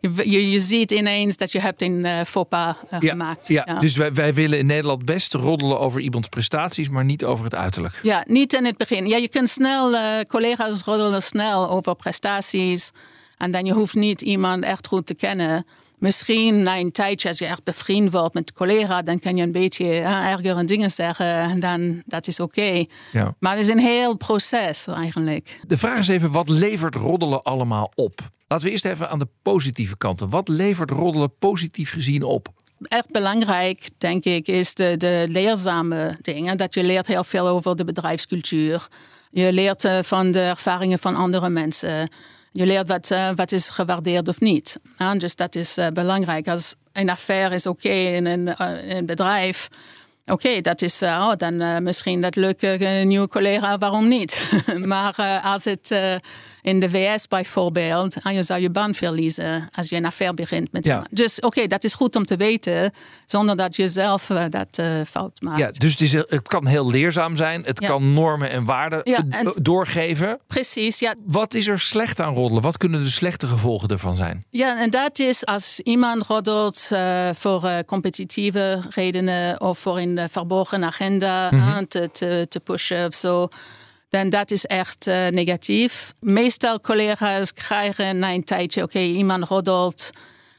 je, 0.00 0.50
je 0.50 0.58
ziet 0.58 0.90
ineens 0.90 1.36
dat 1.36 1.52
je 1.52 1.60
hebt 1.60 1.79
een 1.80 2.04
uh, 2.04 2.20
pas 2.48 2.74
uh, 2.92 3.00
ja, 3.00 3.10
gemaakt. 3.10 3.48
Ja. 3.48 3.62
ja. 3.66 3.78
Dus 3.78 3.96
wij, 3.96 4.12
wij 4.12 4.34
willen 4.34 4.58
in 4.58 4.66
Nederland 4.66 5.04
best 5.04 5.34
roddelen 5.34 5.80
over 5.80 6.00
iemands 6.00 6.28
prestaties, 6.28 6.88
maar 6.88 7.04
niet 7.04 7.24
over 7.24 7.44
het 7.44 7.54
uiterlijk. 7.54 8.00
Ja, 8.02 8.24
niet 8.28 8.52
in 8.52 8.64
het 8.64 8.76
begin. 8.76 9.06
Ja, 9.06 9.16
je 9.16 9.28
kunt 9.28 9.48
snel, 9.48 9.92
uh, 9.92 10.00
collega's 10.28 10.82
roddelen 10.82 11.22
snel 11.22 11.70
over 11.70 11.94
prestaties. 11.94 12.90
En 13.36 13.50
dan 13.50 13.64
je 13.64 13.72
hoeft 13.72 13.94
niet 13.94 14.22
iemand 14.22 14.64
echt 14.64 14.86
goed 14.86 15.06
te 15.06 15.14
kennen. 15.14 15.66
Misschien 15.98 16.62
na 16.62 16.78
een 16.78 16.92
tijdje, 16.92 17.28
als 17.28 17.38
je 17.38 17.46
echt 17.46 17.64
bevriend 17.64 18.12
wordt 18.12 18.34
met 18.34 18.46
de 18.46 18.52
collega, 18.52 19.02
dan 19.02 19.18
kan 19.18 19.36
je 19.36 19.42
een 19.42 19.52
beetje 19.52 20.00
ergere 20.00 20.64
dingen 20.64 20.90
zeggen. 20.90 21.34
En 21.34 21.60
dan 21.60 22.02
dat 22.06 22.26
is 22.26 22.40
oké. 22.40 22.60
Okay. 22.60 22.88
Ja. 23.12 23.34
Maar 23.38 23.52
het 23.52 23.60
is 23.60 23.68
een 23.68 23.78
heel 23.78 24.16
proces 24.16 24.86
eigenlijk. 24.86 25.60
De 25.66 25.76
vraag 25.76 25.98
is 25.98 26.08
even: 26.08 26.32
wat 26.32 26.48
levert 26.48 26.94
roddelen 26.94 27.42
allemaal 27.42 27.92
op? 27.94 28.30
Laten 28.50 28.66
we 28.66 28.72
eerst 28.72 28.84
even 28.84 29.10
aan 29.10 29.18
de 29.18 29.28
positieve 29.42 29.96
kanten. 29.96 30.28
Wat 30.28 30.48
levert 30.48 30.90
roddelen 30.90 31.38
positief 31.38 31.90
gezien 31.92 32.22
op? 32.22 32.48
Echt 32.80 33.10
belangrijk, 33.10 33.88
denk 33.98 34.24
ik, 34.24 34.48
is 34.48 34.74
de, 34.74 35.26
leerzame 35.28 36.18
dingen. 36.22 36.56
Dat 36.56 36.74
je 36.74 36.84
leert 36.84 37.06
heel 37.06 37.24
veel 37.24 37.48
over 37.48 37.76
de 37.76 37.84
bedrijfscultuur. 37.84 38.88
Je 39.30 39.52
leert 39.52 39.84
uh, 39.84 39.98
van 40.02 40.30
de 40.30 40.40
ervaringen 40.40 40.98
van 40.98 41.14
andere 41.14 41.48
mensen. 41.48 42.08
Je 42.52 42.66
leert 42.66 42.88
wat, 42.88 43.10
uh, 43.10 43.30
wat 43.34 43.52
is 43.52 43.68
gewaardeerd 43.68 44.28
of 44.28 44.40
niet. 44.40 44.76
Dus 45.18 45.36
dat 45.36 45.54
is 45.54 45.78
uh, 45.78 45.86
belangrijk. 45.86 46.48
Als 46.48 46.74
een 46.92 47.10
affaire 47.10 47.54
is 47.54 47.66
oké 47.66 47.88
in, 47.88 48.26
in, 48.26 48.54
een 48.88 49.06
bedrijf, 49.06 49.68
Oké, 50.26 50.60
dat 50.60 50.82
is 50.82 51.02
oh, 51.02 51.32
dan 51.36 51.82
misschien 51.82 52.20
dat 52.20 52.36
leuke 52.36 52.66
nieuwe 53.04 53.28
collega, 53.28 53.78
waarom 53.78 54.08
niet? 54.08 54.52
maar 54.84 55.40
als 55.42 55.64
het 55.64 55.94
in 56.62 56.80
de 56.80 56.90
VS 56.90 57.28
bijvoorbeeld, 57.28 58.16
en 58.22 58.34
je 58.34 58.42
zou 58.42 58.60
je 58.60 58.70
baan 58.70 58.94
verliezen 58.94 59.68
als 59.74 59.88
je 59.88 59.96
een 59.96 60.06
affaire 60.06 60.36
begint 60.36 60.72
met 60.72 60.84
ja. 60.84 61.04
Dus 61.10 61.36
oké, 61.36 61.46
okay, 61.46 61.66
dat 61.66 61.84
is 61.84 61.94
goed 61.94 62.16
om 62.16 62.24
te 62.24 62.36
weten, 62.36 62.92
zonder 63.26 63.56
dat 63.56 63.76
je 63.76 63.88
zelf 63.88 64.26
dat 64.50 64.82
fout 65.08 65.40
maakt. 65.40 65.58
Ja, 65.58 65.70
dus 65.70 65.90
het, 65.90 66.00
is, 66.00 66.12
het 66.12 66.48
kan 66.48 66.66
heel 66.66 66.90
leerzaam 66.90 67.36
zijn, 67.36 67.64
het 67.64 67.80
ja. 67.80 67.88
kan 67.88 68.12
normen 68.12 68.50
en 68.50 68.64
waarden 68.64 69.00
ja, 69.04 69.24
en 69.28 69.52
doorgeven. 69.62 70.38
Precies, 70.46 70.98
ja. 70.98 71.14
Wat 71.26 71.54
is 71.54 71.66
er 71.66 71.80
slecht 71.80 72.20
aan 72.20 72.34
roddelen? 72.34 72.62
Wat 72.62 72.76
kunnen 72.76 73.02
de 73.02 73.10
slechte 73.10 73.46
gevolgen 73.46 73.88
ervan 73.88 74.16
zijn? 74.16 74.44
Ja, 74.50 74.80
en 74.80 74.90
dat 74.90 75.18
is 75.18 75.46
als 75.46 75.80
iemand 75.80 76.26
roddelt 76.26 76.90
voor 77.32 77.84
competitieve 77.86 78.82
redenen 78.90 79.60
of 79.60 79.78
voor 79.78 79.98
een 79.98 80.28
verborgen 80.30 80.84
agenda 80.84 81.48
mm 81.50 81.60
-hmm. 81.60 81.88
te, 81.88 82.08
te, 82.12 82.46
te, 82.48 82.60
pushen 82.60 83.06
of 83.06 83.14
zo. 83.14 83.48
Dan 84.10 84.30
dat 84.30 84.50
is 84.50 84.64
echt 84.64 85.06
uh, 85.06 85.26
negatief. 85.26 86.12
Meestal 86.20 86.80
collega's 86.80 87.52
krijgen 87.52 88.18
na 88.18 88.32
een 88.32 88.44
tijdje, 88.44 88.82
oké, 88.82 88.96
okay, 88.96 89.10
iemand 89.10 89.44
roddelt. 89.44 90.10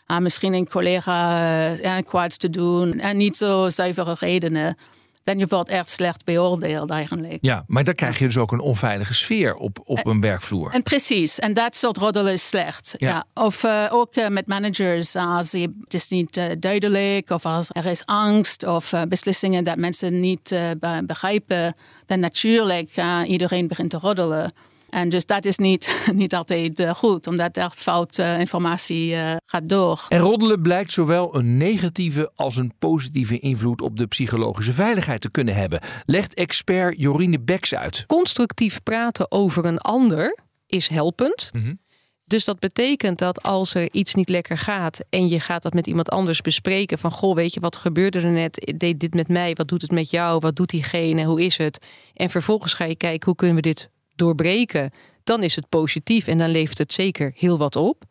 Uh, 0.07 0.17
misschien 0.17 0.53
een 0.53 0.69
collega 0.69 1.41
uh, 1.41 1.79
ja, 1.79 2.01
kwaad 2.01 2.39
te 2.39 2.49
doen. 2.49 2.99
En 2.99 3.17
niet 3.17 3.37
zo 3.37 3.69
zuivere 3.69 4.15
redenen. 4.19 4.77
Dan 5.23 5.37
je 5.37 5.47
wordt 5.47 5.69
echt 5.69 5.89
slecht 5.89 6.25
beoordeeld 6.25 6.89
eigenlijk. 6.89 7.37
Ja, 7.41 7.63
maar 7.67 7.83
dan 7.83 7.95
krijg 7.95 8.19
je 8.19 8.25
dus 8.25 8.37
ook 8.37 8.51
een 8.51 8.59
onveilige 8.59 9.13
sfeer 9.13 9.55
op, 9.55 9.81
op 9.83 9.97
en, 9.97 10.09
een 10.09 10.21
werkvloer. 10.21 10.71
En 10.71 10.83
precies, 10.83 11.39
en 11.39 11.53
dat 11.53 11.75
soort 11.75 11.97
roddelen 11.97 12.33
is 12.33 12.47
slecht. 12.47 12.95
Ja. 12.97 13.09
ja. 13.09 13.43
Of 13.43 13.63
uh, 13.63 13.87
ook 13.91 14.15
uh, 14.15 14.27
met 14.27 14.47
managers, 14.47 15.15
als 15.15 15.51
je, 15.51 15.73
het 15.83 15.93
is 15.93 16.07
niet 16.07 16.37
uh, 16.37 16.45
duidelijk 16.59 17.29
of 17.29 17.45
als 17.45 17.69
er 17.71 17.85
is 17.85 18.05
angst 18.05 18.65
of 18.65 18.93
beslissingen 19.07 19.63
dat 19.63 19.77
mensen 19.77 20.19
niet 20.19 20.55
begrijpen, 21.03 21.75
dan 22.12 22.19
natuurlijk 22.19 22.95
iedereen 23.26 23.67
begint 23.67 23.89
te 23.89 23.97
roddelen. 23.97 24.54
En 24.89 25.10
dus 25.10 25.26
dat 25.26 25.45
is 25.45 25.58
niet, 25.58 26.04
niet 26.13 26.36
altijd 26.36 26.80
uh, 26.80 26.89
goed, 26.89 27.28
omdat 27.28 27.58
er 27.58 27.71
fout 27.76 28.17
uh, 28.17 28.39
informatie 28.39 29.12
uh, 29.12 29.36
gaat 29.45 29.69
door. 29.69 30.06
En 30.10 30.19
roddelen 30.19 30.62
blijkt 30.62 30.91
zowel 30.91 31.36
een 31.36 31.58
negatieve 31.58 32.32
als 32.36 32.56
een 32.56 32.74
positieve 32.80 33.39
invloed 33.39 33.82
op 33.82 33.97
de 33.97 34.08
psychologische 34.08 34.74
veiligheid 34.74 35.21
te 35.21 35.32
kunnen 35.32 35.56
hebben. 35.56 35.80
Legt 36.06 36.34
expert 36.34 36.95
Jorine 36.97 37.39
Beks 37.39 37.76
uit. 37.76 38.04
Constructief 38.08 38.84
praten 38.84 39.32
over 39.32 39.65
een 39.65 39.80
ander 39.80 40.38
is 40.67 40.88
helpend. 40.88 41.50
Mm 41.54 41.63
-hmm. 41.63 41.80
Dus 42.32 42.46
dat 42.46 42.60
betekent 42.60 43.17
dat 43.17 43.44
als 43.44 43.74
er 43.74 43.91
iets 43.91 44.15
niet 44.15 44.30
lekker 44.30 44.58
gaat 44.58 45.00
en 45.10 45.28
je 45.28 45.39
gaat 45.39 45.63
dat 45.63 45.74
met 45.74 45.88
iemand 45.88 46.10
anders 46.10 46.41
bespreken 46.41 46.98
van 46.98 47.12
goh, 47.12 47.36
weet 47.36 47.54
je 47.54 47.60
wat 47.60 47.76
gebeurde 47.76 48.20
er 48.20 48.32
net? 48.32 48.74
Deed 48.78 49.00
dit 49.00 49.13
met 49.13 49.28
mij? 49.28 49.54
Wat 49.54 49.67
doet 49.67 49.82
het 49.82 49.91
met 49.91 50.10
jou? 50.10 50.39
Wat 50.39 50.56
doet 50.56 50.70
diegene? 50.70 51.24
Hoe 51.24 51.41
is 51.41 51.58
het? 51.58 51.86
En 52.13 52.30
vervolgens 52.30 52.74
ga 52.74 52.86
je 52.86 52.96
kijken 52.96 53.26
hoe 53.26 53.36
kunnen 53.36 53.56
we 53.56 53.62
dit 53.62 53.89
doorbreken, 54.15 54.91
dan 55.24 55.44
is 55.44 55.56
het 55.56 55.70
positief 55.70 56.28
en 56.28 56.38
dan 56.38 56.50
levert 56.50 56.78
het 56.78 56.94
zeker 56.94 57.32
heel 57.36 57.58
wat 57.58 57.76
op. 57.76 58.04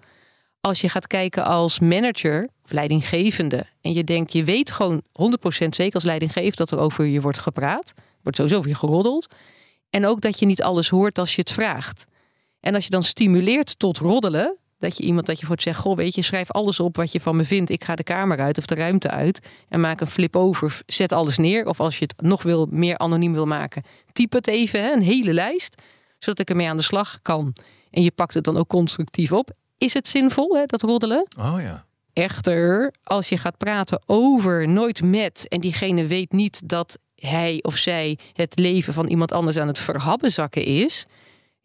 Als 0.61 0.81
je 0.81 0.89
gaat 0.89 1.07
kijken 1.07 1.45
als 1.45 1.79
manager 1.79 2.49
of 2.65 2.73
leidinggevende 2.73 3.67
en 3.81 3.93
je 3.93 4.05
denkt, 4.05 4.33
je 4.33 4.45
weet 4.45 4.71
gewoon 4.71 5.03
100% 5.03 5.69
zeker 5.69 5.95
als 5.95 6.05
leidinggevende 6.05 6.57
dat 6.57 6.71
er 6.71 6.79
over 6.79 7.05
je 7.05 7.21
wordt 7.21 7.39
gepraat, 7.39 7.93
wordt 8.23 8.37
sowieso 8.37 8.59
over 8.59 8.71
je 8.71 8.77
geroddeld. 8.77 9.27
En 9.91 10.07
ook 10.07 10.21
dat 10.21 10.39
je 10.39 10.47
niet 10.47 10.63
alles 10.63 10.89
hoort 10.89 11.19
als 11.19 11.35
je 11.35 11.41
het 11.41 11.53
vraagt. 11.53 12.07
En 12.61 12.75
als 12.75 12.85
je 12.85 12.91
dan 12.91 13.03
stimuleert 13.03 13.79
tot 13.79 13.99
roddelen, 13.99 14.57
dat 14.79 14.97
je 14.97 15.03
iemand 15.03 15.27
dat 15.27 15.41
je 15.41 15.47
voor 15.47 15.55
het 15.55 15.65
zegt, 15.65 15.79
goh, 15.79 15.97
weet 15.97 16.15
je, 16.15 16.23
schrijf 16.23 16.51
alles 16.51 16.81
op 16.81 16.97
wat 16.97 17.13
je 17.13 17.21
van 17.21 17.37
me 17.37 17.45
vindt. 17.45 17.71
Ik 17.71 17.85
ga 17.85 17.95
de 17.95 18.03
kamer 18.03 18.39
uit 18.39 18.59
of 18.59 18.67
de 18.67 18.75
ruimte 18.75 19.11
uit 19.11 19.41
en 19.69 19.81
maak 19.81 20.01
een 20.01 20.07
flip 20.07 20.37
over, 20.37 20.81
zet 20.87 21.13
alles 21.13 21.39
neer. 21.39 21.67
Of 21.67 21.81
als 21.81 21.99
je 21.99 22.05
het 22.05 22.27
nog 22.27 22.43
wil, 22.43 22.67
meer 22.71 22.99
anoniem 22.99 23.33
wil 23.33 23.47
maken, 23.47 23.83
typ 24.13 24.33
het 24.33 24.47
even, 24.47 24.83
hè, 24.83 24.93
een 24.93 25.03
hele 25.03 25.33
lijst, 25.33 25.83
zodat 26.19 26.39
ik 26.39 26.51
ermee 26.51 26.69
aan 26.69 26.77
de 26.77 26.83
slag 26.83 27.19
kan. 27.23 27.55
En 27.91 28.03
je 28.03 28.11
pakt 28.11 28.35
het 28.35 28.45
dan 28.45 28.57
ook 28.57 28.69
constructief 28.69 29.33
op. 29.33 29.51
Is 29.79 29.95
het 29.95 30.09
zinvol, 30.09 30.57
hè, 30.57 30.65
dat 30.67 30.83
roddelen? 30.83 31.27
Oh 31.39 31.61
ja. 31.61 31.85
Echter, 32.13 32.95
als 33.03 33.29
je 33.29 33.39
gaat 33.39 33.57
praten 33.57 34.03
over, 34.07 34.69
nooit 34.69 35.03
met, 35.03 35.49
en 35.49 35.61
diegene 35.61 36.07
weet 36.07 36.33
niet 36.33 36.69
dat 36.69 36.99
hij 37.15 37.59
of 37.63 37.77
zij 37.77 38.19
het 38.33 38.59
leven 38.59 38.93
van 38.93 39.07
iemand 39.07 39.33
anders 39.33 39.57
aan 39.57 39.67
het 39.67 39.79
verhabbezakken 39.79 40.65
is, 40.65 41.07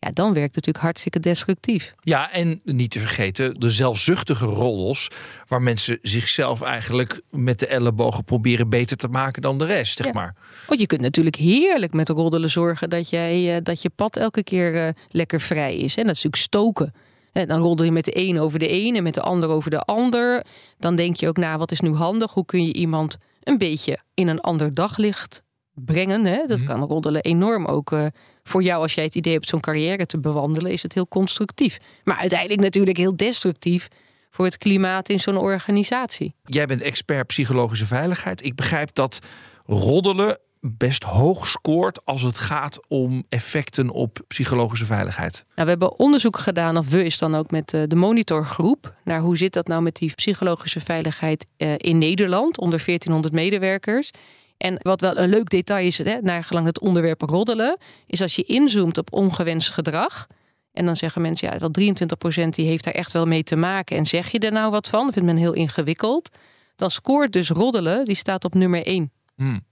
ja, 0.06 0.12
dan 0.14 0.34
werkt 0.34 0.56
het 0.56 0.56
natuurlijk 0.56 0.84
hartstikke 0.84 1.20
destructief. 1.20 1.94
Ja, 2.00 2.32
en 2.32 2.62
niet 2.64 2.92
te 2.92 3.00
vergeten 3.00 3.54
de 3.60 3.70
zelfzuchtige 3.70 4.46
roddels, 4.46 5.08
waar 5.48 5.62
mensen 5.62 5.98
zichzelf 6.02 6.62
eigenlijk 6.62 7.22
met 7.30 7.60
de 7.60 7.68
ellebogen 7.68 8.24
proberen 8.24 8.70
beter 8.70 8.98
te 8.98 9.08
maken 9.08 9.42
dan 9.42 9.58
de 9.58 9.66
rest, 9.66 9.98
zeg 9.98 10.06
Ja. 10.06 10.12
maar. 10.14 10.36
Want 10.68 10.80
je 10.80 10.86
kunt 10.88 11.02
natuurlijk 11.02 11.36
heerlijk 11.36 11.94
met 11.94 12.10
roddelen 12.10 12.50
zorgen 12.50 12.90
dat, 12.90 13.10
jij, 13.10 13.56
eh, 13.56 13.62
dat 13.64 13.82
je 13.82 13.90
pad 13.90 14.18
elke 14.18 14.44
keer 14.44 14.76
eh, 14.76 14.90
lekker 15.10 15.42
vrij 15.42 15.76
is. 15.76 15.96
En 15.98 16.06
dat 16.06 16.16
is 16.16 16.24
natuurlijk 16.24 16.36
stoken. 16.44 16.94
Dan 17.32 17.62
roddel 17.62 17.86
je 17.86 17.92
met 17.92 18.06
de 18.06 18.18
een 18.28 18.40
over 18.40 18.60
de 18.60 18.72
een 18.72 18.96
en 18.96 19.04
met 19.04 19.14
de 19.14 19.22
ander 19.22 19.50
over 19.50 19.70
de 19.70 19.80
ander. 19.80 20.46
Dan 20.78 20.96
denk 20.96 21.16
je 21.16 21.28
ook 21.28 21.38
na, 21.38 21.58
wat 21.58 21.72
is 21.72 21.80
nu 21.80 21.94
handig? 21.94 22.34
Hoe 22.34 22.46
kun 22.46 22.66
je 22.66 22.74
iemand 22.74 23.18
een 23.44 23.58
beetje 23.58 23.98
in 24.14 24.28
een 24.28 24.40
ander 24.42 24.74
daglicht 24.74 25.42
brengen? 25.74 26.26
Hè? 26.26 26.46
Dat 26.46 26.64
kan 26.64 26.84
roddelen 26.84 27.22
enorm 27.22 27.66
ook 27.66 27.92
uh, 27.92 28.06
voor 28.48 28.64
jou 28.64 28.82
als 28.82 28.94
jij 28.94 29.04
het 29.04 29.16
idee 29.16 29.34
hebt 29.34 29.48
zo'n 29.48 29.60
carrière 29.60 30.06
te 30.06 30.20
bewandelen, 30.20 30.72
is 30.72 30.84
het 30.84 30.94
heel 30.94 31.08
constructief. 31.08 31.78
Maar 32.04 32.18
uiteindelijk 32.18 32.62
natuurlijk 32.62 32.98
heel 32.98 33.16
destructief 33.16 33.88
voor 34.30 34.46
het 34.46 34.58
klimaat 34.58 35.10
in 35.10 35.20
zo'n 35.20 35.38
organisatie. 35.38 36.34
Jij 36.44 36.66
bent 36.66 36.82
expert 36.82 37.28
psychologische 37.28 37.86
veiligheid. 37.86 38.44
Ik 38.44 38.56
begrijp 38.56 38.94
dat 38.94 39.20
roddelen 39.66 40.40
best 40.60 41.04
hoog 41.04 41.48
scoort 41.48 42.06
als 42.06 42.22
het 42.22 42.38
gaat 42.38 42.80
om 42.88 43.24
effecten 43.30 43.90
op 43.90 44.20
psychologische 44.28 44.86
veiligheid. 44.86 45.34
Nou, 45.34 45.64
we 45.64 45.70
hebben 45.70 46.00
onderzoek 46.00 46.38
gedaan, 46.38 46.78
of 46.78 46.90
we 46.90 47.06
is 47.06 47.18
dan 47.18 47.36
ook 47.36 47.52
met 47.52 47.74
eh, 47.74 47.82
de 47.88 47.96
monitorgroep, 47.96 48.94
naar 49.04 49.20
hoe 49.20 49.38
zit 49.38 49.54
dat 49.54 49.68
nou 49.68 49.82
met 49.82 49.96
die 49.96 50.14
psychologische 50.16 50.80
veiligheid 50.80 51.46
eh, 51.58 51.74
in 51.78 51.98
Nederland 51.98 52.58
onder 52.58 52.84
1400 52.86 53.34
medewerkers. 53.34 54.12
En 54.58 54.78
wat 54.82 55.02
wel 55.02 55.18
een 55.18 55.30
leuk 55.30 55.50
detail 55.50 55.86
is, 55.86 55.98
hè, 55.98 56.18
naar 56.22 56.44
gelang 56.44 56.66
het 56.66 56.80
onderwerp 56.80 57.22
roddelen, 57.22 57.78
is 58.08 58.22
als 58.22 58.36
je 58.36 58.44
inzoomt 58.44 58.98
op 58.98 59.14
ongewenst 59.14 59.70
gedrag. 59.70 60.28
En 60.74 60.86
dan 60.86 60.96
zeggen 60.96 61.22
mensen, 61.22 61.52
ja, 61.52 61.58
wel 61.58 61.72
23% 61.72 62.50
die 62.50 62.68
heeft 62.68 62.84
daar 62.84 62.94
echt 62.94 63.12
wel 63.12 63.26
mee 63.26 63.44
te 63.44 63.56
maken. 63.56 63.98
En 63.98 64.06
zeg 64.06 64.32
je 64.32 64.40
er 64.40 64.52
nou 64.52 64.72
wat 64.72 64.88
van? 64.88 65.04
Dat 65.06 65.14
vindt 65.14 65.28
men 65.28 65.38
heel 65.38 65.54
ingewikkeld. 65.54 66.30
Dan 66.76 66.92
scoort 66.92 67.34
dus 67.34 67.50
roddelen, 67.50 68.06
die 68.06 68.16
staat 68.16 68.46
op 68.46 68.54
nummer 68.54 68.86
1. 68.86 69.12
Hmm. 69.36 69.66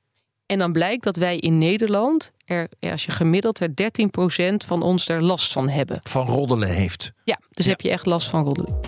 En 0.45 0.59
dan 0.59 0.71
blijkt 0.71 1.03
dat 1.03 1.15
wij 1.15 1.37
in 1.37 1.57
Nederland, 1.57 2.31
er, 2.45 2.69
als 2.79 3.05
je 3.05 3.11
gemiddeld 3.11 3.59
er 3.59 3.69
13% 3.69 4.55
van 4.65 4.81
ons 4.81 5.07
er 5.07 5.23
last 5.23 5.51
van 5.51 5.69
hebben. 5.69 5.99
Van 6.03 6.27
roddelen 6.27 6.69
heeft. 6.69 7.11
Ja, 7.23 7.39
dus 7.49 7.65
heb 7.65 7.81
je 7.81 7.89
echt 7.89 8.05
last 8.05 8.27
van 8.27 8.43
roddelen. 8.43 8.79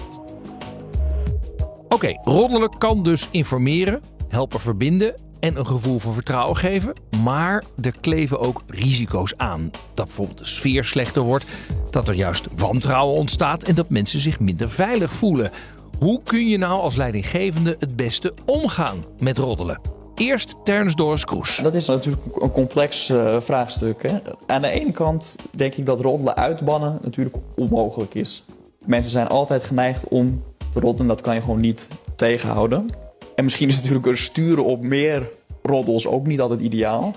Oké, 1.88 2.12
roddelen 2.24 2.78
kan 2.78 3.04
dus 3.04 3.28
informeren, 3.32 4.02
helpen 4.28 4.60
verbinden 4.60 5.25
en 5.46 5.58
een 5.60 5.68
gevoel 5.68 6.00
van 6.00 6.14
vertrouwen 6.14 6.58
geven. 6.58 6.94
Maar 7.24 7.64
er 7.82 7.94
kleven 8.02 8.40
ook 8.40 8.62
risico's 8.68 9.34
aan. 9.38 9.72
Dat 9.94 10.06
bijvoorbeeld 10.06 10.38
de 10.38 10.46
sfeer 10.46 10.84
slechter 10.84 11.22
wordt, 11.22 11.46
dat 11.90 12.08
er 12.08 12.14
juist 12.14 12.48
wantrouwen 12.56 13.16
ontstaat 13.16 13.64
en 13.64 13.76
dat 13.76 13.90
mensen 13.90 14.20
zich 14.20 14.40
minder 14.40 14.70
veilig 14.70 15.12
voelen. 15.12 15.52
Hoe 16.00 16.22
kun 16.24 16.48
je 16.48 16.58
nou 16.58 16.82
als 16.82 16.96
leidinggevende 16.96 17.76
het 17.80 17.96
beste 17.96 18.34
omgaan 18.46 19.04
met 19.20 19.38
roddelen? 19.38 19.80
Eerst 20.16 20.56
Terns 20.64 20.96
Doris 20.96 21.26
Kroes. 21.26 21.60
Dat 21.64 21.74
is 21.74 21.88
natuurlijk 21.88 22.24
een 22.36 22.52
complex 22.52 23.10
uh, 23.10 23.40
vraagstuk. 23.40 24.04
Hè? 24.04 24.18
Aan 24.46 24.62
de 24.62 24.70
ene 24.70 24.92
kant 24.92 25.36
denk 25.56 25.74
ik 25.74 25.86
dat 25.86 26.02
roddelen 26.02 26.36
uitbannen 26.36 27.00
natuurlijk 27.02 27.36
onmogelijk 27.56 28.14
is. 28.14 28.44
Mensen 28.86 29.12
zijn 29.12 29.28
altijd 29.28 29.64
geneigd 29.64 30.08
om 30.08 30.44
te 30.72 30.80
roddelen. 30.80 31.08
Dat 31.08 31.22
kan 31.22 31.36
je 31.36 31.42
gewoon 31.42 31.62
niet 31.62 31.88
tegenhouden. 32.16 32.90
En 33.36 33.44
misschien 33.44 33.68
is 33.68 33.76
natuurlijk 33.76 34.06
een 34.06 34.18
sturen 34.18 34.66
op 34.66 34.82
meer 34.82 35.30
roddels 35.66 36.08
ook 36.08 36.28
niet 36.28 36.42
altijd 36.42 36.60
ideaal. 36.60 37.16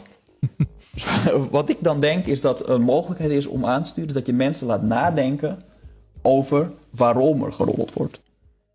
Wat 1.50 1.68
ik 1.68 1.76
dan 1.80 2.00
denk 2.00 2.26
is 2.26 2.40
dat 2.40 2.68
een 2.68 2.82
mogelijkheid 2.82 3.30
is 3.30 3.46
om 3.46 3.66
aan 3.66 3.82
te 3.82 3.88
sturen... 3.88 4.14
dat 4.14 4.26
je 4.26 4.32
mensen 4.32 4.66
laat 4.66 4.82
nadenken 4.82 5.58
over 6.22 6.70
waarom 6.90 7.44
er 7.44 7.52
geroddeld 7.52 7.92
wordt. 7.92 8.20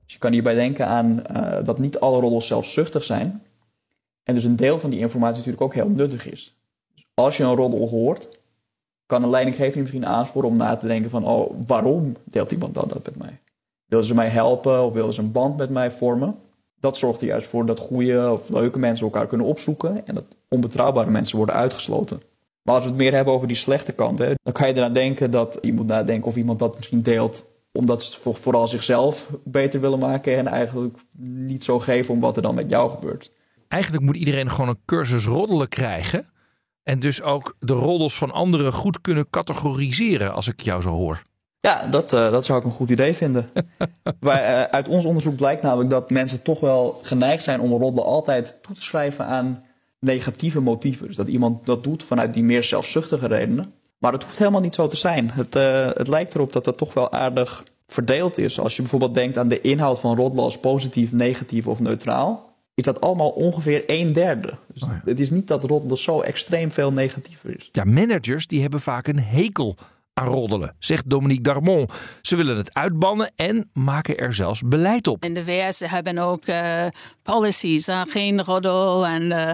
Dus 0.03 0.13
je 0.13 0.19
kan 0.19 0.31
hierbij 0.31 0.53
denken 0.53 0.87
aan 0.87 1.23
uh, 1.35 1.65
dat 1.65 1.79
niet 1.79 1.99
alle 1.99 2.19
roddels 2.19 2.47
zelfzuchtig 2.47 3.03
zijn... 3.03 3.41
En 4.23 4.33
dus 4.33 4.43
een 4.43 4.55
deel 4.55 4.79
van 4.79 4.89
die 4.89 4.99
informatie 4.99 5.37
natuurlijk 5.37 5.63
ook 5.63 5.73
heel 5.73 5.89
nuttig 5.89 6.31
is. 6.31 6.55
Dus 6.93 7.05
als 7.13 7.37
je 7.37 7.43
een 7.43 7.55
roddel 7.55 7.89
hoort, 7.89 8.39
kan 9.05 9.23
een 9.23 9.29
leidinggever 9.29 9.79
misschien 9.79 10.05
aansporen 10.05 10.49
om 10.49 10.55
na 10.55 10.75
te 10.75 10.85
denken 10.85 11.09
van, 11.09 11.27
oh, 11.27 11.53
waarom 11.65 12.15
deelt 12.23 12.51
iemand 12.51 12.73
dat, 12.73 12.89
dat 12.89 13.05
met 13.05 13.17
mij? 13.17 13.39
Willen 13.85 14.05
ze 14.05 14.15
mij 14.15 14.29
helpen 14.29 14.83
of 14.83 14.93
willen 14.93 15.13
ze 15.13 15.21
een 15.21 15.31
band 15.31 15.57
met 15.57 15.69
mij 15.69 15.91
vormen? 15.91 16.35
Dat 16.83 16.97
zorgt 16.97 17.21
er 17.21 17.27
juist 17.27 17.47
voor 17.47 17.65
dat 17.65 17.79
goede 17.79 18.29
of 18.31 18.49
leuke 18.49 18.79
mensen 18.79 19.05
elkaar 19.05 19.27
kunnen 19.27 19.47
opzoeken 19.47 20.07
en 20.07 20.13
dat 20.13 20.25
onbetrouwbare 20.47 21.09
mensen 21.09 21.37
worden 21.37 21.55
uitgesloten. 21.55 22.21
Maar 22.61 22.75
als 22.75 22.83
we 22.83 22.89
het 22.89 22.99
meer 22.99 23.13
hebben 23.13 23.33
over 23.33 23.47
die 23.47 23.55
slechte 23.55 23.91
kant, 23.91 24.19
hè, 24.19 24.33
dan 24.43 24.53
kan 24.53 24.67
je 24.67 24.75
eraan 24.75 24.93
denken 24.93 25.31
dat 25.31 25.57
je 25.61 25.73
moet 25.73 25.87
nadenken 25.87 26.27
of 26.27 26.35
iemand 26.35 26.59
dat 26.59 26.75
misschien 26.75 27.01
deelt 27.01 27.45
omdat 27.71 28.03
ze 28.03 28.33
vooral 28.33 28.67
zichzelf 28.67 29.29
beter 29.43 29.81
willen 29.81 29.99
maken 29.99 30.37
en 30.37 30.47
eigenlijk 30.47 30.97
niet 31.19 31.63
zo 31.63 31.79
geven 31.79 32.13
om 32.13 32.19
wat 32.19 32.35
er 32.35 32.41
dan 32.41 32.55
met 32.55 32.69
jou 32.69 32.89
gebeurt 32.89 33.31
eigenlijk 33.73 34.03
moet 34.03 34.15
iedereen 34.15 34.51
gewoon 34.51 34.69
een 34.69 34.81
cursus 34.85 35.25
roddelen 35.25 35.67
krijgen. 35.67 36.25
En 36.83 36.99
dus 36.99 37.21
ook 37.21 37.55
de 37.59 37.73
roddels 37.73 38.17
van 38.17 38.31
anderen 38.31 38.73
goed 38.73 39.01
kunnen 39.01 39.29
categoriseren, 39.29 40.33
als 40.33 40.47
ik 40.47 40.61
jou 40.61 40.81
zo 40.81 40.89
hoor. 40.89 41.21
Ja, 41.67 41.87
dat, 41.87 42.13
uh, 42.13 42.31
dat 42.31 42.45
zou 42.45 42.59
ik 42.59 42.65
een 42.65 42.71
goed 42.71 42.89
idee 42.89 43.13
vinden. 43.13 43.45
maar, 44.19 44.41
uh, 44.43 44.61
uit 44.61 44.87
ons 44.87 45.05
onderzoek 45.05 45.35
blijkt 45.35 45.61
namelijk 45.61 45.89
dat 45.89 46.09
mensen 46.09 46.41
toch 46.41 46.59
wel 46.59 46.99
geneigd 47.01 47.43
zijn 47.43 47.61
om 47.61 47.71
roddelen 47.71 48.05
altijd 48.05 48.57
toe 48.61 48.75
te 48.75 48.81
schrijven 48.81 49.25
aan 49.25 49.63
negatieve 49.99 50.61
motieven. 50.61 51.07
Dus 51.07 51.15
dat 51.15 51.27
iemand 51.27 51.65
dat 51.65 51.83
doet 51.83 52.03
vanuit 52.03 52.33
die 52.33 52.43
meer 52.43 52.63
zelfzuchtige 52.63 53.27
redenen. 53.27 53.73
Maar 53.97 54.11
dat 54.11 54.23
hoeft 54.23 54.37
helemaal 54.37 54.61
niet 54.61 54.75
zo 54.75 54.87
te 54.87 54.97
zijn. 54.97 55.31
Het, 55.31 55.55
uh, 55.55 55.89
het 55.93 56.07
lijkt 56.07 56.35
erop 56.35 56.53
dat 56.53 56.65
dat 56.65 56.77
toch 56.77 56.93
wel 56.93 57.11
aardig 57.11 57.63
verdeeld 57.87 58.37
is. 58.37 58.59
Als 58.59 58.75
je 58.75 58.81
bijvoorbeeld 58.81 59.13
denkt 59.13 59.37
aan 59.37 59.47
de 59.47 59.61
inhoud 59.61 59.99
van 59.99 60.15
roddelen 60.15 60.43
als 60.43 60.59
positief, 60.59 61.11
negatief 61.11 61.67
of 61.67 61.79
neutraal 61.79 62.53
is 62.75 62.83
dat 62.83 63.01
allemaal 63.01 63.29
ongeveer 63.29 63.83
een 63.87 64.13
derde. 64.13 64.53
Dus 64.73 64.83
oh 64.83 64.89
het 65.05 65.19
is 65.19 65.31
niet 65.31 65.47
dat 65.47 65.63
roddelen 65.63 65.97
zo 65.97 66.21
extreem 66.21 66.71
veel 66.71 66.93
negatiever 66.93 67.55
is. 67.55 67.69
Ja, 67.71 67.83
managers 67.83 68.47
die 68.47 68.61
hebben 68.61 68.81
vaak 68.81 69.07
een 69.07 69.19
hekel 69.19 69.75
aan 70.13 70.27
roddelen, 70.27 70.75
zegt 70.79 71.09
Dominique 71.09 71.43
Darmon. 71.43 71.89
Ze 72.21 72.35
willen 72.35 72.57
het 72.57 72.73
uitbannen 72.73 73.31
en 73.35 73.69
maken 73.73 74.17
er 74.17 74.33
zelfs 74.33 74.61
beleid 74.65 75.07
op. 75.07 75.23
In 75.23 75.33
de 75.33 75.43
VS 75.43 75.79
hebben 75.79 76.17
ook 76.17 76.47
uh, 76.47 76.85
policies, 77.23 77.87
uh, 77.87 78.01
geen 78.07 78.43
roddel. 78.43 79.05
En, 79.05 79.21
uh, 79.23 79.51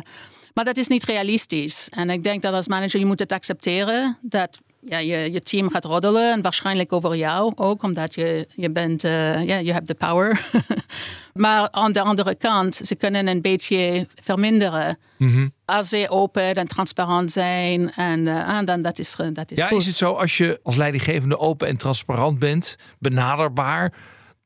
maar 0.54 0.66
dat 0.66 0.78
is 0.78 0.88
niet 0.88 1.04
realistisch. 1.04 1.90
En 1.90 2.10
ik 2.10 2.24
denk 2.24 2.42
dat 2.42 2.54
als 2.54 2.68
manager 2.68 3.00
je 3.00 3.06
moet 3.06 3.20
het 3.20 3.32
accepteren 3.32 4.18
dat 4.22 4.58
ja, 4.82 4.98
je, 4.98 5.32
je 5.32 5.42
team 5.42 5.70
gaat 5.70 5.86
roddelen 5.86 6.34
en 6.34 6.42
waarschijnlijk 6.42 6.94
over 6.94 7.16
jou 7.16 7.52
ook, 7.56 7.84
omdat 7.84 8.16
je, 8.16 8.48
je 8.56 8.72
bent, 8.72 9.04
uh, 9.04 9.46
ja, 9.46 9.58
je 9.58 9.74
hebt 9.74 9.88
de 9.88 9.96
power. 9.96 10.50
maar 11.34 11.72
aan 11.72 11.92
de 11.92 12.02
andere 12.02 12.36
kant, 12.36 12.76
ze 12.76 12.96
kunnen 12.96 13.28
een 13.28 13.42
beetje 13.42 14.08
verminderen. 14.22 14.98
Mm 15.18 15.52
Als 15.66 15.90
ze 15.90 16.06
open 16.10 16.56
en 16.56 16.68
transparant 16.68 17.32
zijn. 17.32 17.92
En, 17.94 18.26
uh, 18.26 18.58
en 18.58 18.66
dan 18.66 18.82
dat 18.82 19.00
is, 19.00 19.16
dat 19.34 19.52
is 19.52 19.58
ja, 19.58 19.68
goed. 19.68 19.78
is 19.78 19.86
het 19.86 19.96
zo 19.96 20.14
als 20.14 20.38
je 20.38 20.60
als 20.64 20.76
leidinggevende 20.76 21.38
open 21.38 21.68
en 21.68 21.78
transparant 21.78 22.40
bent, 22.40 22.76
benaderbaar 23.00 23.94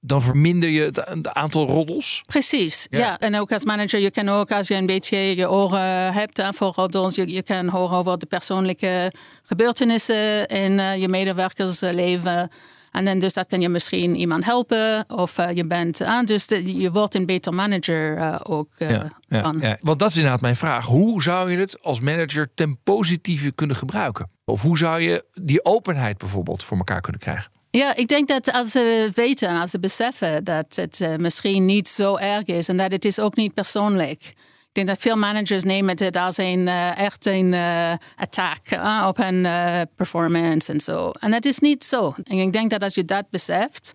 dan 0.06 0.22
verminder 0.22 0.70
je 0.70 0.82
het 0.82 1.28
aantal 1.28 1.66
roddels. 1.66 2.24
Precies, 2.26 2.88
ja. 2.90 3.20
En 3.20 3.36
ook 3.36 3.52
als 3.52 3.66
manager, 3.66 4.00
je 4.00 4.12
kan 4.12 4.30
ook 4.30 4.52
als 4.52 4.68
je 4.68 4.76
een 4.76 4.86
beetje 4.86 5.18
je 5.18 5.50
oren 5.50 6.14
hebt 6.14 6.42
voor 6.52 6.72
roddels, 6.76 7.16
je, 7.16 7.34
je 7.34 7.44
kan 7.44 7.68
horen 7.68 7.98
over 7.98 8.20
de 8.20 8.26
persoonlijke 8.26 9.12
gebeurtenissen 9.44 10.48
in 10.48 10.72
uh, 10.72 10.98
je 10.98 11.08
medewerkersleven. 11.08 12.50
En 12.92 13.06
dan 13.06 13.20
dus 13.20 13.34
dat 13.34 13.48
kan 13.48 13.62
je 13.62 13.70
misschien 13.70 14.16
iemand 14.16 14.46
helpen 14.46 15.04
of 15.08 15.38
uh, 15.38 15.52
je 15.52 15.68
bent 15.68 16.02
aan. 16.02 16.26
dus 16.26 16.46
je 16.66 16.92
wordt 16.92 17.16
een 17.16 17.26
beter 17.26 17.54
manager 17.54 18.18
uh, 18.18 18.36
ook. 18.44 18.70
Ja, 18.78 19.12
ja, 19.28 19.54
ja, 19.60 19.78
Want 19.82 20.00
dat 20.00 20.10
is 20.10 20.16
inderdaad 20.16 20.42
mijn 20.42 20.56
vraag. 20.56 20.86
Hoe 20.86 21.22
zou 21.22 21.52
je 21.52 21.58
het 21.58 21.84
als 21.84 22.00
manager 22.00 22.48
ten 22.56 22.78
positieve 22.84 23.52
kunnen 23.52 23.76
gebruiken? 23.76 24.30
Of 24.46 24.62
hoe 24.62 24.78
zou 24.78 25.02
je 25.02 25.26
die 25.34 25.66
openheid 25.66 26.18
bijvoorbeeld 26.18 26.64
voor 26.64 26.78
elkaar 26.78 27.02
kunnen 27.02 27.22
krijgen? 27.22 27.52
Ja, 27.78 27.96
ik 27.96 28.08
denk 28.08 28.28
dat 28.28 28.52
als 28.52 28.72
ze 28.72 29.12
weten, 29.14 29.60
als 29.60 29.72
ze 29.72 29.80
beseffen 29.80 30.44
dat 30.44 30.76
het 30.76 31.00
uh, 31.00 31.16
misschien 31.16 31.66
niet 31.66 31.88
zo 31.88 32.16
erg 32.18 32.46
is 32.46 32.68
en 32.68 32.78
dat 32.78 32.92
het 32.92 33.06
is 33.06 33.20
ook 33.20 33.36
niet 33.36 33.54
persoonlijk. 33.54 34.24
Ik 34.24 34.70
denk 34.72 34.88
dat 34.88 34.98
veel 35.00 35.16
managers 35.16 35.64
nemen 35.64 36.04
het 36.04 36.16
als 36.16 36.38
een 36.38 36.60
uh, 36.60 36.98
echt 36.98 37.26
een 37.26 37.54
uh, 37.54 37.94
attack 38.16 38.60
op 39.08 39.18
hun 39.18 39.48
performance 39.96 40.72
en 40.72 40.80
zo. 40.80 41.12
En 41.20 41.32
dat 41.32 41.46
is 41.46 41.60
niet 41.60 41.84
zo. 41.84 42.16
En 42.24 42.38
ik 42.38 42.54
denk 42.54 42.70
dat 42.70 42.84
als 42.84 42.96
je 42.96 43.06
dat 43.06 43.30
beseft, 43.30 43.92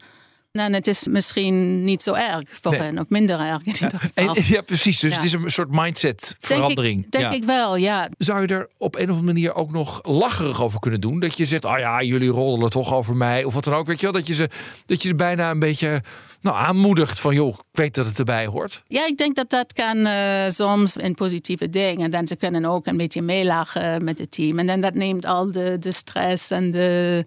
dan 0.59 0.73
het 0.73 0.87
is 0.87 1.07
misschien 1.11 1.83
niet 1.85 2.03
zo 2.03 2.13
erg 2.13 2.43
voor 2.61 2.75
hen, 2.75 2.99
of 2.99 3.09
minder 3.09 3.41
erg 3.41 3.63
in 3.63 3.73
ieder 3.73 3.99
geval. 3.99 4.35
En, 4.35 4.43
ja, 4.47 4.61
precies. 4.61 5.01
Dus 5.01 5.15
het 5.15 5.25
is 5.25 5.33
een 5.33 5.51
soort 5.51 5.71
mindset 5.71 6.37
verandering. 6.41 7.07
Denk, 7.11 7.25
ik, 7.25 7.31
denk 7.31 7.43
ik 7.43 7.45
wel, 7.45 7.77
ja. 7.77 8.09
Zou 8.19 8.41
je 8.41 8.47
er 8.47 8.69
op 8.77 8.95
een 8.95 9.03
of 9.03 9.17
andere 9.17 9.27
manier 9.27 9.55
ook 9.55 9.73
nog 9.73 10.01
lacherig 10.03 10.63
over 10.63 10.81
kunnen 10.81 11.01
doen? 11.01 11.21
Dat 11.21 11.37
je 11.37 11.47
zegt, 11.47 11.65
ah 11.65 11.73
oh 11.73 11.79
ja, 11.79 12.03
jullie 12.03 12.29
roddelen 12.29 12.71
toch 12.71 12.95
over 12.95 13.17
mij. 13.17 13.45
Of 13.45 13.55
wat 13.55 13.65
dan 13.65 13.75
ook, 13.75 13.87
weet 13.87 14.01
je 14.01 14.07
wel. 14.07 14.15
Dat 14.15 14.27
je 14.27 14.35
ze, 14.35 14.49
dat 14.87 15.03
je 15.03 15.09
ze 15.09 15.15
bijna 15.15 15.51
een 15.51 15.59
beetje 15.59 16.03
nou, 16.41 16.57
aanmoedigt 16.57 17.21
van, 17.21 17.35
joh, 17.35 17.49
ik 17.49 17.65
weet 17.73 17.95
dat 17.95 18.07
het 18.07 18.19
erbij 18.19 18.47
hoort. 18.47 18.83
Ja, 18.87 19.07
ik 19.07 19.17
denk 19.17 19.37
dat 19.37 19.51
dat 19.51 19.73
kan 19.73 19.97
uh, 19.97 20.49
soms 20.49 21.01
een 21.01 21.15
positieve 21.15 21.69
ding. 21.69 22.03
En 22.03 22.11
dan 22.11 22.27
ze 22.27 22.37
kunnen 22.37 22.65
ook 22.65 22.87
een 22.87 22.97
beetje 22.97 23.23
meelachen 23.23 24.05
met 24.05 24.19
het 24.19 24.31
team. 24.31 24.59
En 24.59 24.67
dan 24.67 24.81
dat 24.81 24.95
neemt 24.95 25.27
al 25.27 25.53
de, 25.53 25.77
de 25.79 25.93
stress 25.93 26.51
en 26.51 26.71
de 26.71 27.25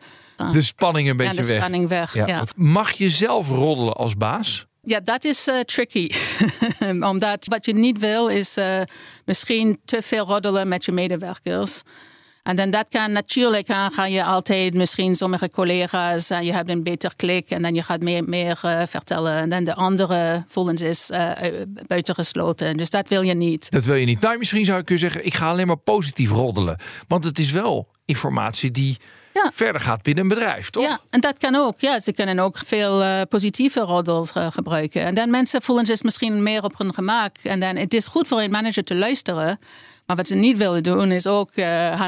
de 0.51 0.61
spanning 0.61 1.09
een 1.09 1.17
beetje 1.17 1.41
de 1.41 1.47
weg. 1.47 1.57
spanning 1.57 1.87
weg. 1.87 2.13
Ja. 2.13 2.43
Mag 2.55 2.91
je 2.91 3.09
zelf 3.09 3.49
roddelen 3.49 3.93
als 3.93 4.15
baas? 4.15 4.65
Ja, 4.81 4.99
dat 4.99 5.23
is 5.23 5.47
uh, 5.47 5.59
tricky. 5.59 6.09
Omdat 7.11 7.45
wat 7.45 7.65
je 7.65 7.73
niet 7.73 7.99
wil 7.99 8.27
is 8.27 8.57
misschien 9.25 9.79
te 9.85 10.01
veel 10.01 10.25
roddelen 10.25 10.67
met 10.67 10.85
je 10.85 10.91
medewerkers. 10.91 11.81
En 12.43 12.55
dan 12.55 12.69
dat 12.69 12.85
kan 12.89 13.11
natuurlijk, 13.11 13.67
dan 13.67 13.91
ga 13.91 14.05
je 14.05 14.23
altijd 14.23 14.73
misschien 14.73 15.15
sommige 15.15 15.49
collega's, 15.49 16.31
uh, 16.31 16.41
je 16.41 16.53
hebt 16.53 16.69
een 16.69 16.83
beter 16.83 17.13
klik 17.15 17.49
en 17.49 17.61
dan 17.61 17.73
je 17.73 17.83
gaat 17.83 18.01
meer, 18.01 18.23
meer 18.23 18.59
uh, 18.65 18.81
vertellen. 18.87 19.33
En 19.33 19.49
dan 19.49 19.63
de 19.63 19.75
andere 19.75 20.43
voelen 20.47 20.77
zich 20.77 21.09
uh, 21.11 21.31
buitengesloten. 21.87 22.77
Dus 22.77 22.89
dat 22.89 23.09
wil 23.09 23.21
je 23.21 23.33
niet. 23.33 23.71
Dat 23.71 23.85
wil 23.85 23.95
je 23.95 24.05
niet. 24.05 24.19
Nou, 24.21 24.37
misschien 24.37 24.65
zou 24.65 24.79
ik 24.79 24.85
kunnen 24.85 25.03
zeggen, 25.03 25.25
ik 25.25 25.33
ga 25.33 25.49
alleen 25.49 25.67
maar 25.67 25.77
positief 25.77 26.31
roddelen. 26.31 26.77
Want 27.07 27.23
het 27.23 27.39
is 27.39 27.51
wel 27.51 27.87
informatie 28.05 28.71
die 28.71 28.97
ja. 29.33 29.51
verder 29.53 29.81
gaat 29.81 30.01
binnen 30.01 30.23
een 30.23 30.29
bedrijf, 30.29 30.69
toch? 30.69 30.83
Ja, 30.83 30.99
en 31.09 31.19
dat 31.19 31.37
kan 31.37 31.55
ook. 31.55 31.79
Ja, 31.79 31.99
ze 31.99 32.13
kunnen 32.13 32.39
ook 32.39 32.57
veel 32.57 33.01
uh, 33.01 33.21
positieve 33.29 33.79
roddels 33.79 34.31
uh, 34.37 34.47
gebruiken. 34.51 35.01
En 35.01 35.15
dan 35.15 35.29
mensen 35.29 35.61
voelen 35.61 35.85
zich 35.85 36.03
misschien 36.03 36.43
meer 36.43 36.63
op 36.63 36.77
hun 36.77 36.93
gemak. 36.93 37.35
En 37.43 37.59
dan 37.59 37.75
het 37.75 37.93
is 37.93 38.07
goed 38.07 38.27
voor 38.27 38.41
een 38.41 38.51
manager 38.51 38.83
te 38.83 38.95
luisteren. 38.95 39.59
Maar 40.11 40.19
wat 40.19 40.29
ze 40.29 40.35
niet 40.35 40.57
willen 40.57 40.83
doen, 40.83 41.11
is 41.11 41.27
ook 41.27 41.49
uh, 41.55 41.65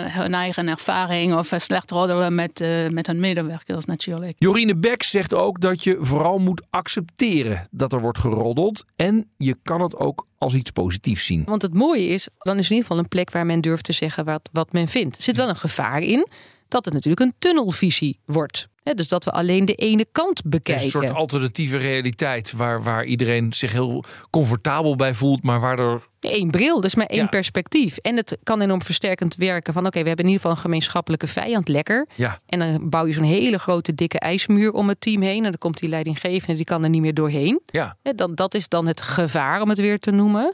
hun 0.07 0.33
eigen 0.33 0.67
ervaring 0.67 1.35
of 1.37 1.53
slecht 1.57 1.91
roddelen 1.91 2.35
met, 2.35 2.61
uh, 2.61 2.87
met 2.87 3.07
hun 3.07 3.19
medewerkers 3.19 3.85
natuurlijk. 3.85 4.35
Jorine 4.37 4.75
Beck 4.75 5.03
zegt 5.03 5.33
ook 5.33 5.61
dat 5.61 5.83
je 5.83 5.97
vooral 5.99 6.37
moet 6.37 6.61
accepteren 6.69 7.67
dat 7.71 7.93
er 7.93 8.01
wordt 8.01 8.17
geroddeld. 8.17 8.85
En 8.95 9.29
je 9.37 9.55
kan 9.63 9.81
het 9.81 9.97
ook 9.97 10.27
als 10.37 10.53
iets 10.53 10.71
positiefs 10.71 11.25
zien. 11.25 11.43
Want 11.45 11.61
het 11.61 11.73
mooie 11.73 12.07
is, 12.07 12.27
dan 12.37 12.57
is 12.57 12.63
in 12.63 12.75
ieder 12.75 12.85
geval 12.85 12.97
een 12.97 13.07
plek 13.07 13.31
waar 13.31 13.45
men 13.45 13.61
durft 13.61 13.83
te 13.83 13.93
zeggen 13.93 14.25
wat, 14.25 14.49
wat 14.51 14.71
men 14.71 14.87
vindt. 14.87 15.15
Er 15.15 15.23
zit 15.23 15.37
wel 15.37 15.49
een 15.49 15.55
gevaar 15.55 16.01
in 16.01 16.27
dat 16.73 16.85
het 16.85 16.93
natuurlijk 16.93 17.21
een 17.21 17.33
tunnelvisie 17.39 18.19
wordt. 18.25 18.67
dus 18.83 19.07
dat 19.07 19.23
we 19.23 19.31
alleen 19.31 19.65
de 19.65 19.75
ene 19.75 20.05
kant 20.11 20.41
bekijken. 20.45 20.83
Een 20.83 20.89
soort 20.89 21.09
alternatieve 21.09 21.77
realiteit 21.77 22.51
waar, 22.51 22.83
waar 22.83 23.05
iedereen 23.05 23.53
zich 23.53 23.71
heel 23.71 24.03
comfortabel 24.29 24.95
bij 24.95 25.13
voelt, 25.13 25.43
maar 25.43 25.59
waardoor. 25.59 26.07
Eén 26.19 26.51
bril, 26.51 26.81
dus 26.81 26.95
maar 26.95 27.05
één 27.05 27.21
ja. 27.21 27.27
perspectief. 27.27 27.97
En 27.97 28.15
het 28.15 28.37
kan 28.43 28.61
enorm 28.61 28.81
versterkend 28.81 29.35
werken 29.35 29.73
van 29.73 29.85
oké, 29.85 30.01
we 30.01 30.07
hebben 30.07 30.25
in 30.25 30.31
ieder 30.31 30.41
geval 30.41 30.51
een 30.51 30.63
gemeenschappelijke 30.63 31.27
vijand, 31.27 31.67
lekker. 31.67 32.07
Ja. 32.15 32.39
En 32.45 32.59
dan 32.59 32.89
bouw 32.89 33.05
je 33.05 33.13
zo'n 33.13 33.23
hele 33.23 33.59
grote 33.59 33.95
dikke 33.95 34.19
ijsmuur 34.19 34.71
om 34.71 34.87
het 34.87 35.01
team 35.01 35.21
heen. 35.21 35.37
En 35.37 35.49
dan 35.49 35.57
komt 35.57 35.79
die 35.79 35.89
leidinggevende, 35.89 36.55
die 36.55 36.65
kan 36.65 36.83
er 36.83 36.89
niet 36.89 37.01
meer 37.01 37.13
doorheen. 37.13 37.61
Ja. 37.65 37.97
dan, 38.15 38.35
dat 38.35 38.53
is 38.53 38.67
dan 38.67 38.87
het 38.87 39.01
gevaar, 39.01 39.61
om 39.61 39.69
het 39.69 39.77
weer 39.79 39.99
te 39.99 40.11
noemen. 40.11 40.53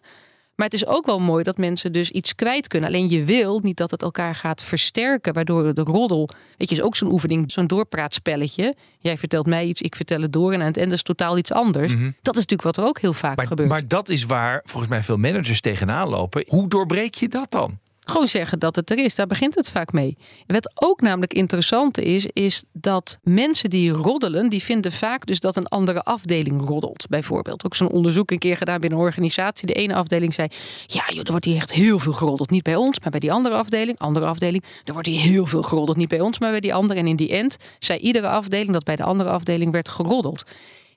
Maar 0.60 0.68
het 0.68 0.78
is 0.78 0.86
ook 0.86 1.06
wel 1.06 1.20
mooi 1.20 1.44
dat 1.44 1.58
mensen 1.58 1.92
dus 1.92 2.12
iets 2.12 2.36
kwijt 2.36 2.68
kunnen. 2.68 2.90
Alleen 2.90 3.10
je 3.10 3.24
wil 3.24 3.60
niet 3.64 3.78
dat 3.78 3.92
het 3.92 4.02
elkaar 4.02 4.36
gaat 4.36 4.64
versterken, 4.64 5.34
waardoor 5.34 5.74
de 5.74 5.82
roddel. 5.82 6.30
Weet 6.58 6.70
je, 6.70 6.76
is 6.76 6.82
ook 6.82 6.96
zo'n 6.96 7.12
oefening, 7.12 7.52
zo'n 7.52 7.68
doorpraatspelletje. 7.68 8.76
Jij 9.00 9.18
vertelt 9.18 9.46
mij 9.46 9.66
iets, 9.66 9.82
ik 9.82 9.96
vertel 9.96 10.22
het 10.22 10.34
door 10.34 10.54
en 10.54 10.60
aan 10.60 10.66
het 10.66 10.78
einde 10.78 10.96
is 10.96 11.04
totaal 11.04 11.38
iets 11.38 11.52
anders. 11.52 11.94
Mhm. 11.94 12.12
Dat 12.22 12.36
is 12.38 12.46
natuurlijk 12.46 12.62
wat 12.62 12.78
er 12.78 12.84
ook 12.84 13.00
heel 13.00 13.14
vaak 13.14 13.38
Maar, 13.38 13.48
gebeurt. 13.48 13.70
maar 13.70 13.88
dat 13.88 14.10
is 14.10 14.24
waar 14.24 14.62
volgens 14.66 14.92
mij 14.92 15.04
veel 15.04 15.18
managers 15.18 15.62
tegenaan 15.62 16.10
lopen. 16.10 16.44
Hoe 16.48 16.68
doorbreek 16.68 17.16
je 17.16 17.28
dat 17.28 17.52
dan? 17.52 17.78
Gewoon 18.10 18.28
zeggen 18.28 18.60
dat 18.60 18.76
het 18.76 18.90
er 18.90 18.98
is. 18.98 19.16
Daar 19.16 19.28
begint 19.28 19.56
het 19.56 19.70
vaak 19.70 19.92
mee. 19.92 20.18
Wat 20.48 20.82
ook 20.82 21.02
namelijk 21.02 21.34
interessant 21.34 21.98
is, 21.98 22.26
is 22.26 22.64
dat 22.72 23.18
mensen 23.24 23.70
die 23.70 23.92
roddelen, 23.92 24.50
die 24.50 24.64
vinden 24.64 24.92
vaak 24.92 25.26
dus 25.26 25.40
dat 25.40 25.56
een 25.56 25.68
andere 25.68 26.02
afdeling 26.02 26.62
roddelt. 26.62 27.08
Bijvoorbeeld. 27.10 27.66
Ook 27.66 27.76
zo'n 27.76 27.90
onderzoek 27.90 28.32
een 28.32 28.38
keer 28.38 28.58
gedaan 28.58 28.80
binnen 28.80 29.00
een 29.00 29.06
organisatie. 29.06 29.68
De 29.68 29.74
ene 29.74 29.94
afdeling 29.94 30.34
zei: 30.34 30.48
Ja, 30.86 31.04
joh, 31.08 31.24
er 31.24 31.32
wordt 31.32 31.46
hier 31.46 31.56
echt 31.56 31.72
heel 31.72 32.00
veel 32.00 32.14
geroddeld. 32.14 32.50
Niet 32.50 32.64
bij 32.64 32.76
ons, 32.76 33.00
maar 33.00 33.12
bij 33.12 33.20
die 33.20 33.32
andere 33.32 33.56
afdeling. 33.56 34.00
Andere 34.00 34.26
afdeling, 34.26 34.64
er 34.84 34.94
wordt 34.94 35.08
hier 35.08 35.22
heel 35.22 35.46
veel 35.46 35.64
geroddeld. 35.64 35.98
Niet 35.98 36.10
bij 36.10 36.22
ons, 36.22 36.40
maar 36.40 36.52
bij 36.52 36.60
die 36.60 36.74
andere. 36.74 37.00
En 37.00 37.08
in 37.08 37.16
die 37.16 37.30
end 37.30 37.58
zei 37.80 38.00
iedere 38.00 38.28
afdeling 38.28 38.72
dat 38.72 38.84
bij 38.84 38.96
de 38.96 39.04
andere 39.04 39.30
afdeling 39.30 39.72
werd 39.72 39.90
geroddeld. 39.90 40.44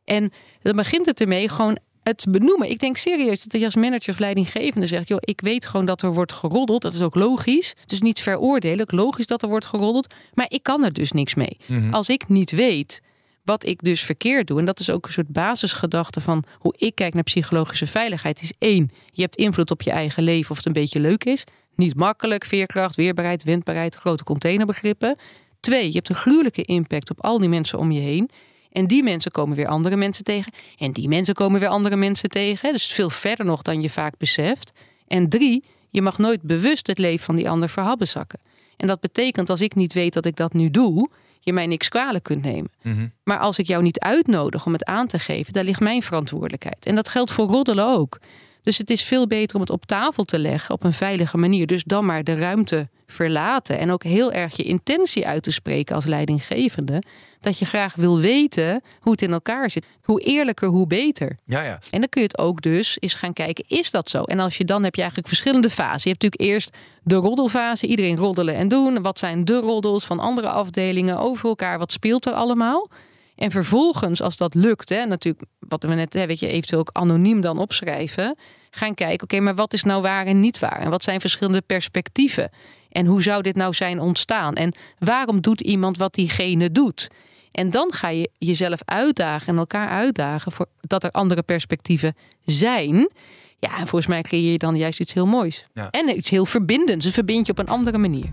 En 0.04 0.32
dan 0.62 0.76
begint 0.76 1.06
het 1.06 1.20
ermee 1.20 1.48
gewoon 1.48 1.78
het 2.02 2.24
benoemen. 2.28 2.70
Ik 2.70 2.78
denk 2.78 2.96
serieus 2.96 3.42
dat 3.42 3.60
je 3.60 3.66
als 3.66 3.76
manager 3.76 4.12
of 4.12 4.18
leidinggevende 4.18 4.86
zegt: 4.86 5.08
joh, 5.08 5.18
ik 5.20 5.40
weet 5.40 5.66
gewoon 5.66 5.86
dat 5.86 6.02
er 6.02 6.12
wordt 6.12 6.32
geroddeld. 6.32 6.82
Dat 6.82 6.94
is 6.94 7.02
ook 7.02 7.14
logisch. 7.14 7.74
Dus 7.86 8.00
niet 8.00 8.20
veroordelen. 8.20 8.86
Logisch 8.88 9.26
dat 9.26 9.42
er 9.42 9.48
wordt 9.48 9.66
geroddeld. 9.66 10.14
Maar 10.34 10.46
ik 10.48 10.62
kan 10.62 10.84
er 10.84 10.92
dus 10.92 11.12
niks 11.12 11.34
mee. 11.34 11.56
Mhm. 11.66 11.94
Als 11.94 12.08
ik 12.08 12.28
niet 12.28 12.50
weet 12.50 13.00
wat 13.44 13.66
ik 13.66 13.82
dus 13.82 14.00
verkeerd 14.00 14.46
doe. 14.46 14.58
En 14.58 14.64
dat 14.64 14.80
is 14.80 14.90
ook 14.90 15.06
een 15.06 15.12
soort 15.12 15.28
basisgedachte 15.28 16.20
van 16.20 16.44
hoe 16.58 16.74
ik 16.76 16.94
kijk 16.94 17.14
naar 17.14 17.22
psychologische 17.22 17.86
veiligheid. 17.86 18.42
Is 18.42 18.52
één, 18.58 18.90
je 19.12 19.22
hebt 19.22 19.36
invloed 19.36 19.70
op 19.70 19.82
je 19.82 19.90
eigen 19.90 20.22
leven 20.22 20.50
of 20.50 20.56
het 20.56 20.66
een 20.66 20.72
beetje 20.72 21.00
leuk 21.00 21.24
is. 21.24 21.44
Niet 21.76 21.96
makkelijk, 21.96 22.44
veerkracht, 22.44 22.94
weerbaarheid, 22.94 23.42
windbaarheid, 23.42 23.94
grote 23.94 24.24
containerbegrippen. 24.24 25.16
Twee, 25.60 25.86
je 25.86 25.94
hebt 25.94 26.08
een 26.08 26.14
gruwelijke 26.14 26.62
impact 26.62 27.10
op 27.10 27.20
al 27.24 27.38
die 27.38 27.48
mensen 27.48 27.78
om 27.78 27.90
je 27.90 28.00
heen. 28.00 28.30
En 28.72 28.86
die 28.86 29.02
mensen 29.02 29.30
komen 29.30 29.56
weer 29.56 29.66
andere 29.66 29.96
mensen 29.96 30.24
tegen. 30.24 30.52
En 30.78 30.92
die 30.92 31.08
mensen 31.08 31.34
komen 31.34 31.60
weer 31.60 31.68
andere 31.68 31.96
mensen 31.96 32.28
tegen. 32.28 32.72
Dus 32.72 32.86
veel 32.86 33.10
verder 33.10 33.46
nog 33.46 33.62
dan 33.62 33.82
je 33.82 33.90
vaak 33.90 34.14
beseft. 34.18 34.72
En 35.06 35.28
drie, 35.28 35.64
je 35.90 36.02
mag 36.02 36.18
nooit 36.18 36.42
bewust 36.42 36.86
het 36.86 36.98
leven 36.98 37.24
van 37.24 37.36
die 37.36 37.50
ander 37.50 37.68
verhabbezakken. 37.68 38.40
En 38.76 38.86
dat 38.86 39.00
betekent 39.00 39.50
als 39.50 39.60
ik 39.60 39.74
niet 39.74 39.92
weet 39.92 40.12
dat 40.12 40.26
ik 40.26 40.36
dat 40.36 40.52
nu 40.52 40.70
doe, 40.70 41.10
je 41.40 41.52
mij 41.52 41.66
niks 41.66 41.88
kwalijk 41.88 42.24
kunt 42.24 42.42
nemen. 42.42 42.70
Mhm. 42.82 43.06
Maar 43.24 43.38
als 43.38 43.58
ik 43.58 43.66
jou 43.66 43.82
niet 43.82 44.00
uitnodig 44.00 44.66
om 44.66 44.72
het 44.72 44.84
aan 44.84 45.06
te 45.06 45.18
geven, 45.18 45.52
daar 45.52 45.64
ligt 45.64 45.80
mijn 45.80 46.02
verantwoordelijkheid. 46.02 46.86
En 46.86 46.94
dat 46.94 47.08
geldt 47.08 47.32
voor 47.32 47.46
roddelen 47.46 47.86
ook. 47.86 48.18
Dus 48.62 48.78
het 48.78 48.90
is 48.90 49.02
veel 49.02 49.26
beter 49.26 49.54
om 49.54 49.60
het 49.60 49.70
op 49.70 49.86
tafel 49.86 50.24
te 50.24 50.38
leggen 50.38 50.74
op 50.74 50.84
een 50.84 50.92
veilige 50.92 51.38
manier. 51.38 51.66
Dus 51.66 51.84
dan 51.84 52.04
maar 52.04 52.24
de 52.24 52.34
ruimte 52.34 52.88
verlaten. 53.06 53.78
En 53.78 53.90
ook 53.90 54.02
heel 54.02 54.32
erg 54.32 54.56
je 54.56 54.62
intentie 54.62 55.26
uit 55.26 55.42
te 55.42 55.50
spreken 55.50 55.94
als 55.94 56.04
leidinggevende. 56.04 57.02
Dat 57.40 57.58
je 57.58 57.64
graag 57.64 57.94
wil 57.94 58.18
weten 58.18 58.82
hoe 59.00 59.12
het 59.12 59.22
in 59.22 59.32
elkaar 59.32 59.70
zit. 59.70 59.84
Hoe 60.02 60.20
eerlijker, 60.20 60.68
hoe 60.68 60.86
beter. 60.86 61.38
Ja, 61.44 61.62
ja. 61.62 61.78
En 61.90 62.00
dan 62.00 62.08
kun 62.08 62.20
je 62.20 62.26
het 62.26 62.38
ook 62.38 62.62
dus 62.62 62.96
eens 63.00 63.14
gaan 63.14 63.32
kijken, 63.32 63.64
is 63.68 63.90
dat 63.90 64.10
zo? 64.10 64.22
En 64.22 64.40
als 64.40 64.56
je 64.56 64.64
dan 64.64 64.82
heb 64.82 64.94
je 64.94 65.00
eigenlijk 65.00 65.30
verschillende 65.30 65.70
fasen. 65.70 66.00
Je 66.02 66.08
hebt 66.08 66.22
natuurlijk 66.22 66.52
eerst 66.52 66.76
de 67.02 67.14
roddelfase, 67.14 67.86
iedereen 67.86 68.16
roddelen 68.16 68.54
en 68.54 68.68
doen. 68.68 69.02
Wat 69.02 69.18
zijn 69.18 69.44
de 69.44 69.58
roddels 69.60 70.04
van 70.04 70.18
andere 70.18 70.48
afdelingen 70.48 71.18
over 71.18 71.48
elkaar? 71.48 71.78
Wat 71.78 71.92
speelt 71.92 72.26
er 72.26 72.32
allemaal? 72.32 72.88
En 73.36 73.50
vervolgens, 73.50 74.22
als 74.22 74.36
dat 74.36 74.54
lukt, 74.54 74.88
hè, 74.88 75.04
natuurlijk, 75.04 75.44
wat 75.58 75.82
we 75.82 75.94
net, 75.94 76.12
hè, 76.12 76.26
weet 76.26 76.40
je, 76.40 76.48
eventueel 76.48 76.80
ook 76.80 76.90
anoniem 76.92 77.40
dan 77.40 77.58
opschrijven, 77.58 78.36
gaan 78.70 78.94
kijken, 78.94 79.22
oké, 79.22 79.40
maar 79.40 79.54
wat 79.54 79.72
is 79.72 79.82
nou 79.82 80.02
waar 80.02 80.26
en 80.26 80.40
niet 80.40 80.58
waar? 80.58 80.80
En 80.80 80.90
wat 80.90 81.04
zijn 81.04 81.20
verschillende 81.20 81.60
perspectieven? 81.60 82.50
En 82.90 83.06
hoe 83.06 83.22
zou 83.22 83.42
dit 83.42 83.56
nou 83.56 83.74
zijn 83.74 84.00
ontstaan? 84.00 84.54
En 84.54 84.74
waarom 84.98 85.40
doet 85.40 85.60
iemand 85.60 85.96
wat 85.96 86.14
diegene 86.14 86.72
doet? 86.72 87.08
En 87.52 87.70
dan 87.70 87.92
ga 87.92 88.08
je 88.08 88.30
jezelf 88.38 88.80
uitdagen 88.84 89.48
en 89.48 89.58
elkaar 89.58 89.88
uitdagen 89.88 90.52
voor 90.52 90.66
dat 90.80 91.04
er 91.04 91.10
andere 91.10 91.42
perspectieven 91.42 92.14
zijn. 92.44 93.10
Ja, 93.58 93.78
en 93.78 93.86
volgens 93.86 94.06
mij 94.06 94.22
creëer 94.22 94.52
je 94.52 94.58
dan 94.58 94.76
juist 94.76 95.00
iets 95.00 95.12
heel 95.12 95.26
moois. 95.26 95.66
Ja. 95.74 95.90
En 95.90 96.16
iets 96.16 96.30
heel 96.30 96.44
verbindends. 96.44 97.04
Dus 97.04 97.14
verbind 97.14 97.46
je 97.46 97.52
op 97.52 97.58
een 97.58 97.68
andere 97.68 97.98
manier. 97.98 98.32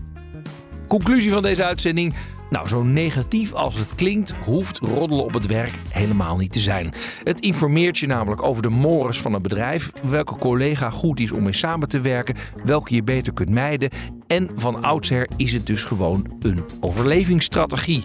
Conclusie 0.88 1.30
van 1.30 1.42
deze 1.42 1.64
uitzending. 1.64 2.14
Nou, 2.50 2.68
zo 2.68 2.82
negatief 2.82 3.52
als 3.52 3.76
het 3.76 3.94
klinkt, 3.94 4.32
hoeft 4.44 4.78
roddelen 4.78 5.24
op 5.24 5.32
het 5.32 5.46
werk 5.46 5.72
helemaal 5.88 6.36
niet 6.36 6.52
te 6.52 6.60
zijn. 6.60 6.92
Het 7.24 7.40
informeert 7.40 7.98
je 7.98 8.06
namelijk 8.06 8.42
over 8.42 8.62
de 8.62 8.68
mores 8.68 9.20
van 9.20 9.34
een 9.34 9.42
bedrijf, 9.42 9.92
welke 10.02 10.36
collega 10.36 10.90
goed 10.90 11.20
is 11.20 11.32
om 11.32 11.42
mee 11.42 11.52
samen 11.52 11.88
te 11.88 12.00
werken, 12.00 12.36
welke 12.64 12.94
je 12.94 13.02
beter 13.02 13.32
kunt 13.32 13.50
mijden. 13.50 13.90
En 14.26 14.50
van 14.54 14.82
oudsher 14.82 15.28
is 15.36 15.52
het 15.52 15.66
dus 15.66 15.84
gewoon 15.84 16.26
een 16.40 16.64
overlevingsstrategie. 16.80 18.02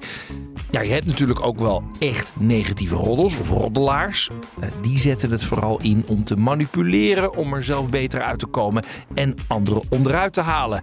Ja, 0.76 0.82
je 0.82 0.92
hebt 0.94 1.06
natuurlijk 1.06 1.46
ook 1.46 1.60
wel 1.60 1.84
echt 2.00 2.34
negatieve 2.38 2.96
roddels 2.96 3.38
of 3.38 3.50
roddelaars. 3.50 4.30
Eh, 4.60 4.70
Die 4.82 5.00
zetten 5.00 5.32
het 5.32 5.44
vooral 5.44 5.82
in 5.82 6.04
om 6.08 6.24
te 6.24 6.36
manipuleren, 6.36 7.36
om 7.36 7.54
er 7.54 7.64
zelf 7.64 7.90
beter 7.90 8.22
uit 8.22 8.40
te 8.40 8.46
komen 8.46 8.84
en 9.14 9.36
anderen 9.48 9.84
onderuit 9.90 10.34
te 10.34 10.42
halen. 10.42 10.82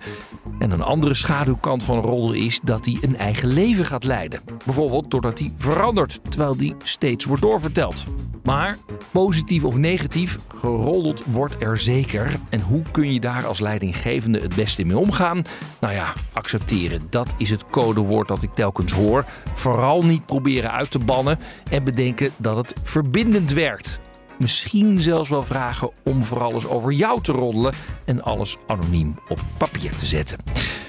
En 0.59 0.70
een 0.70 0.83
andere 0.83 1.14
schaduwkant 1.14 1.83
van 1.83 1.96
een 1.96 2.02
roddel 2.02 2.33
is 2.33 2.61
dat 2.64 2.85
hij 2.85 2.98
een 3.00 3.16
eigen 3.16 3.48
leven 3.48 3.85
gaat 3.87 4.05
leiden. 4.05 4.40
Bijvoorbeeld 4.64 5.11
doordat 5.11 5.38
hij 5.38 5.52
verandert, 5.57 6.20
terwijl 6.28 6.57
die 6.57 6.74
steeds 6.83 7.24
wordt 7.24 7.42
doorverteld. 7.42 8.05
Maar 8.42 8.76
positief 9.11 9.64
of 9.64 9.76
negatief, 9.76 10.38
geroddeld 10.55 11.22
wordt 11.26 11.55
er 11.59 11.78
zeker. 11.78 12.37
En 12.50 12.61
hoe 12.61 12.83
kun 12.90 13.12
je 13.12 13.20
daar 13.20 13.46
als 13.46 13.61
leidinggevende 13.61 14.40
het 14.40 14.55
beste 14.55 14.85
mee 14.85 14.98
omgaan? 14.98 15.42
Nou 15.81 15.94
ja, 15.94 16.12
accepteren. 16.33 17.00
Dat 17.11 17.35
is 17.37 17.50
het 17.50 17.64
codewoord 17.70 18.28
dat 18.28 18.42
ik 18.42 18.55
telkens 18.55 18.92
hoor. 18.92 19.24
Vooral 19.55 19.82
niet 20.03 20.27
proberen 20.27 20.73
uit 20.73 20.90
te 20.90 20.99
bannen 20.99 21.38
en 21.71 21.85
bedenken 21.85 22.31
dat 22.37 22.57
het 22.57 22.75
verbindend 22.83 23.53
werkt. 23.53 24.01
Misschien 24.38 25.01
zelfs 25.01 25.31
wel 25.31 25.42
vragen 25.42 25.90
om 26.05 26.25
voor 26.25 26.42
alles 26.42 26.66
over 26.66 26.92
jou 26.92 27.23
te 27.23 27.33
roddelen 27.33 27.75
en 28.05 28.23
alles 28.23 28.57
anoniem 28.66 29.14
op 29.29 29.40
papier 29.59 29.97
te 29.97 30.07
zetten. 30.07 30.38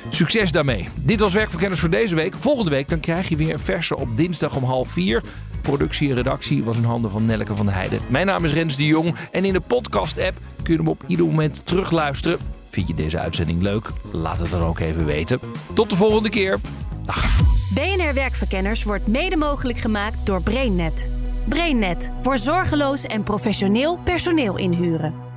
Succes 0.10 0.51
daarmee. 0.51 0.89
Dit 0.95 1.19
was 1.19 1.34
Werkverkenners 1.34 1.79
voor 1.79 1.89
deze 1.89 2.15
week. 2.15 2.34
Volgende 2.34 2.69
week 2.69 2.89
dan 2.89 2.99
krijg 2.99 3.29
je 3.29 3.36
weer 3.36 3.53
een 3.53 3.60
verse 3.60 3.97
op 3.97 4.17
dinsdag 4.17 4.56
om 4.56 4.63
half 4.63 4.89
vier. 4.89 5.23
Productie 5.62 6.10
en 6.10 6.15
redactie 6.15 6.63
was 6.63 6.77
in 6.77 6.84
handen 6.84 7.12
van 7.12 7.25
Nelleke 7.25 7.56
van 7.56 7.65
der 7.65 7.75
Heijden. 7.75 7.99
Mijn 8.08 8.25
naam 8.25 8.43
is 8.43 8.53
Rens 8.53 8.77
de 8.77 8.86
Jong 8.86 9.15
en 9.32 9.45
in 9.45 9.53
de 9.53 9.62
podcast-app 9.62 10.38
kun 10.63 10.73
je 10.73 10.79
hem 10.79 10.88
op 10.88 11.03
ieder 11.08 11.25
moment 11.25 11.62
terugluisteren. 11.65 12.39
Vind 12.69 12.88
je 12.88 12.93
deze 12.93 13.19
uitzending 13.19 13.62
leuk? 13.62 13.89
Laat 14.12 14.39
het 14.39 14.49
dan 14.49 14.62
ook 14.62 14.79
even 14.79 15.06
weten. 15.06 15.39
Tot 15.73 15.89
de 15.89 15.95
volgende 15.95 16.29
keer. 16.29 16.60
Dag. 17.06 17.52
BNR 17.73 18.13
Werkverkenners 18.13 18.83
wordt 18.83 19.07
mede 19.07 19.38
mogelijk 19.38 19.77
gemaakt 19.77 20.25
door 20.25 20.41
BrainNet. 20.41 21.09
BrainNet 21.49 22.12
voor 22.21 22.38
zorgeloos 22.38 23.03
en 23.03 23.23
professioneel 23.23 23.97
personeel 23.97 24.57
inhuren. 24.57 25.31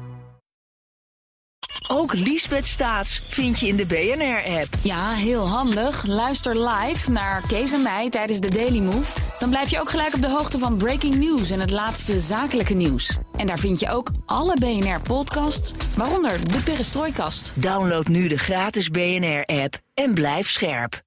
Ook 1.88 2.14
Liesbeth 2.14 2.66
Staats 2.66 3.18
vind 3.18 3.58
je 3.60 3.66
in 3.66 3.76
de 3.76 3.86
BNR-app. 3.86 4.68
Ja, 4.82 5.10
heel 5.10 5.48
handig. 5.48 6.06
Luister 6.06 6.68
live 6.68 7.10
naar 7.10 7.42
Kees 7.48 7.72
en 7.72 7.82
mij 7.82 8.10
tijdens 8.10 8.40
de 8.40 8.50
Daily 8.50 8.80
Move. 8.80 9.20
Dan 9.38 9.48
blijf 9.48 9.70
je 9.70 9.80
ook 9.80 9.90
gelijk 9.90 10.14
op 10.14 10.22
de 10.22 10.30
hoogte 10.30 10.58
van 10.58 10.76
breaking 10.76 11.14
news 11.14 11.50
en 11.50 11.60
het 11.60 11.70
laatste 11.70 12.18
zakelijke 12.18 12.74
nieuws. 12.74 13.18
En 13.36 13.46
daar 13.46 13.58
vind 13.58 13.80
je 13.80 13.90
ook 13.90 14.10
alle 14.26 14.56
BNR-podcasts, 14.58 15.72
waaronder 15.94 16.52
de 16.52 16.62
Perestrooikast. 16.62 17.52
Download 17.54 18.06
nu 18.06 18.28
de 18.28 18.38
gratis 18.38 18.88
BNR-app 18.88 19.78
en 19.94 20.14
blijf 20.14 20.50
scherp. 20.50 21.04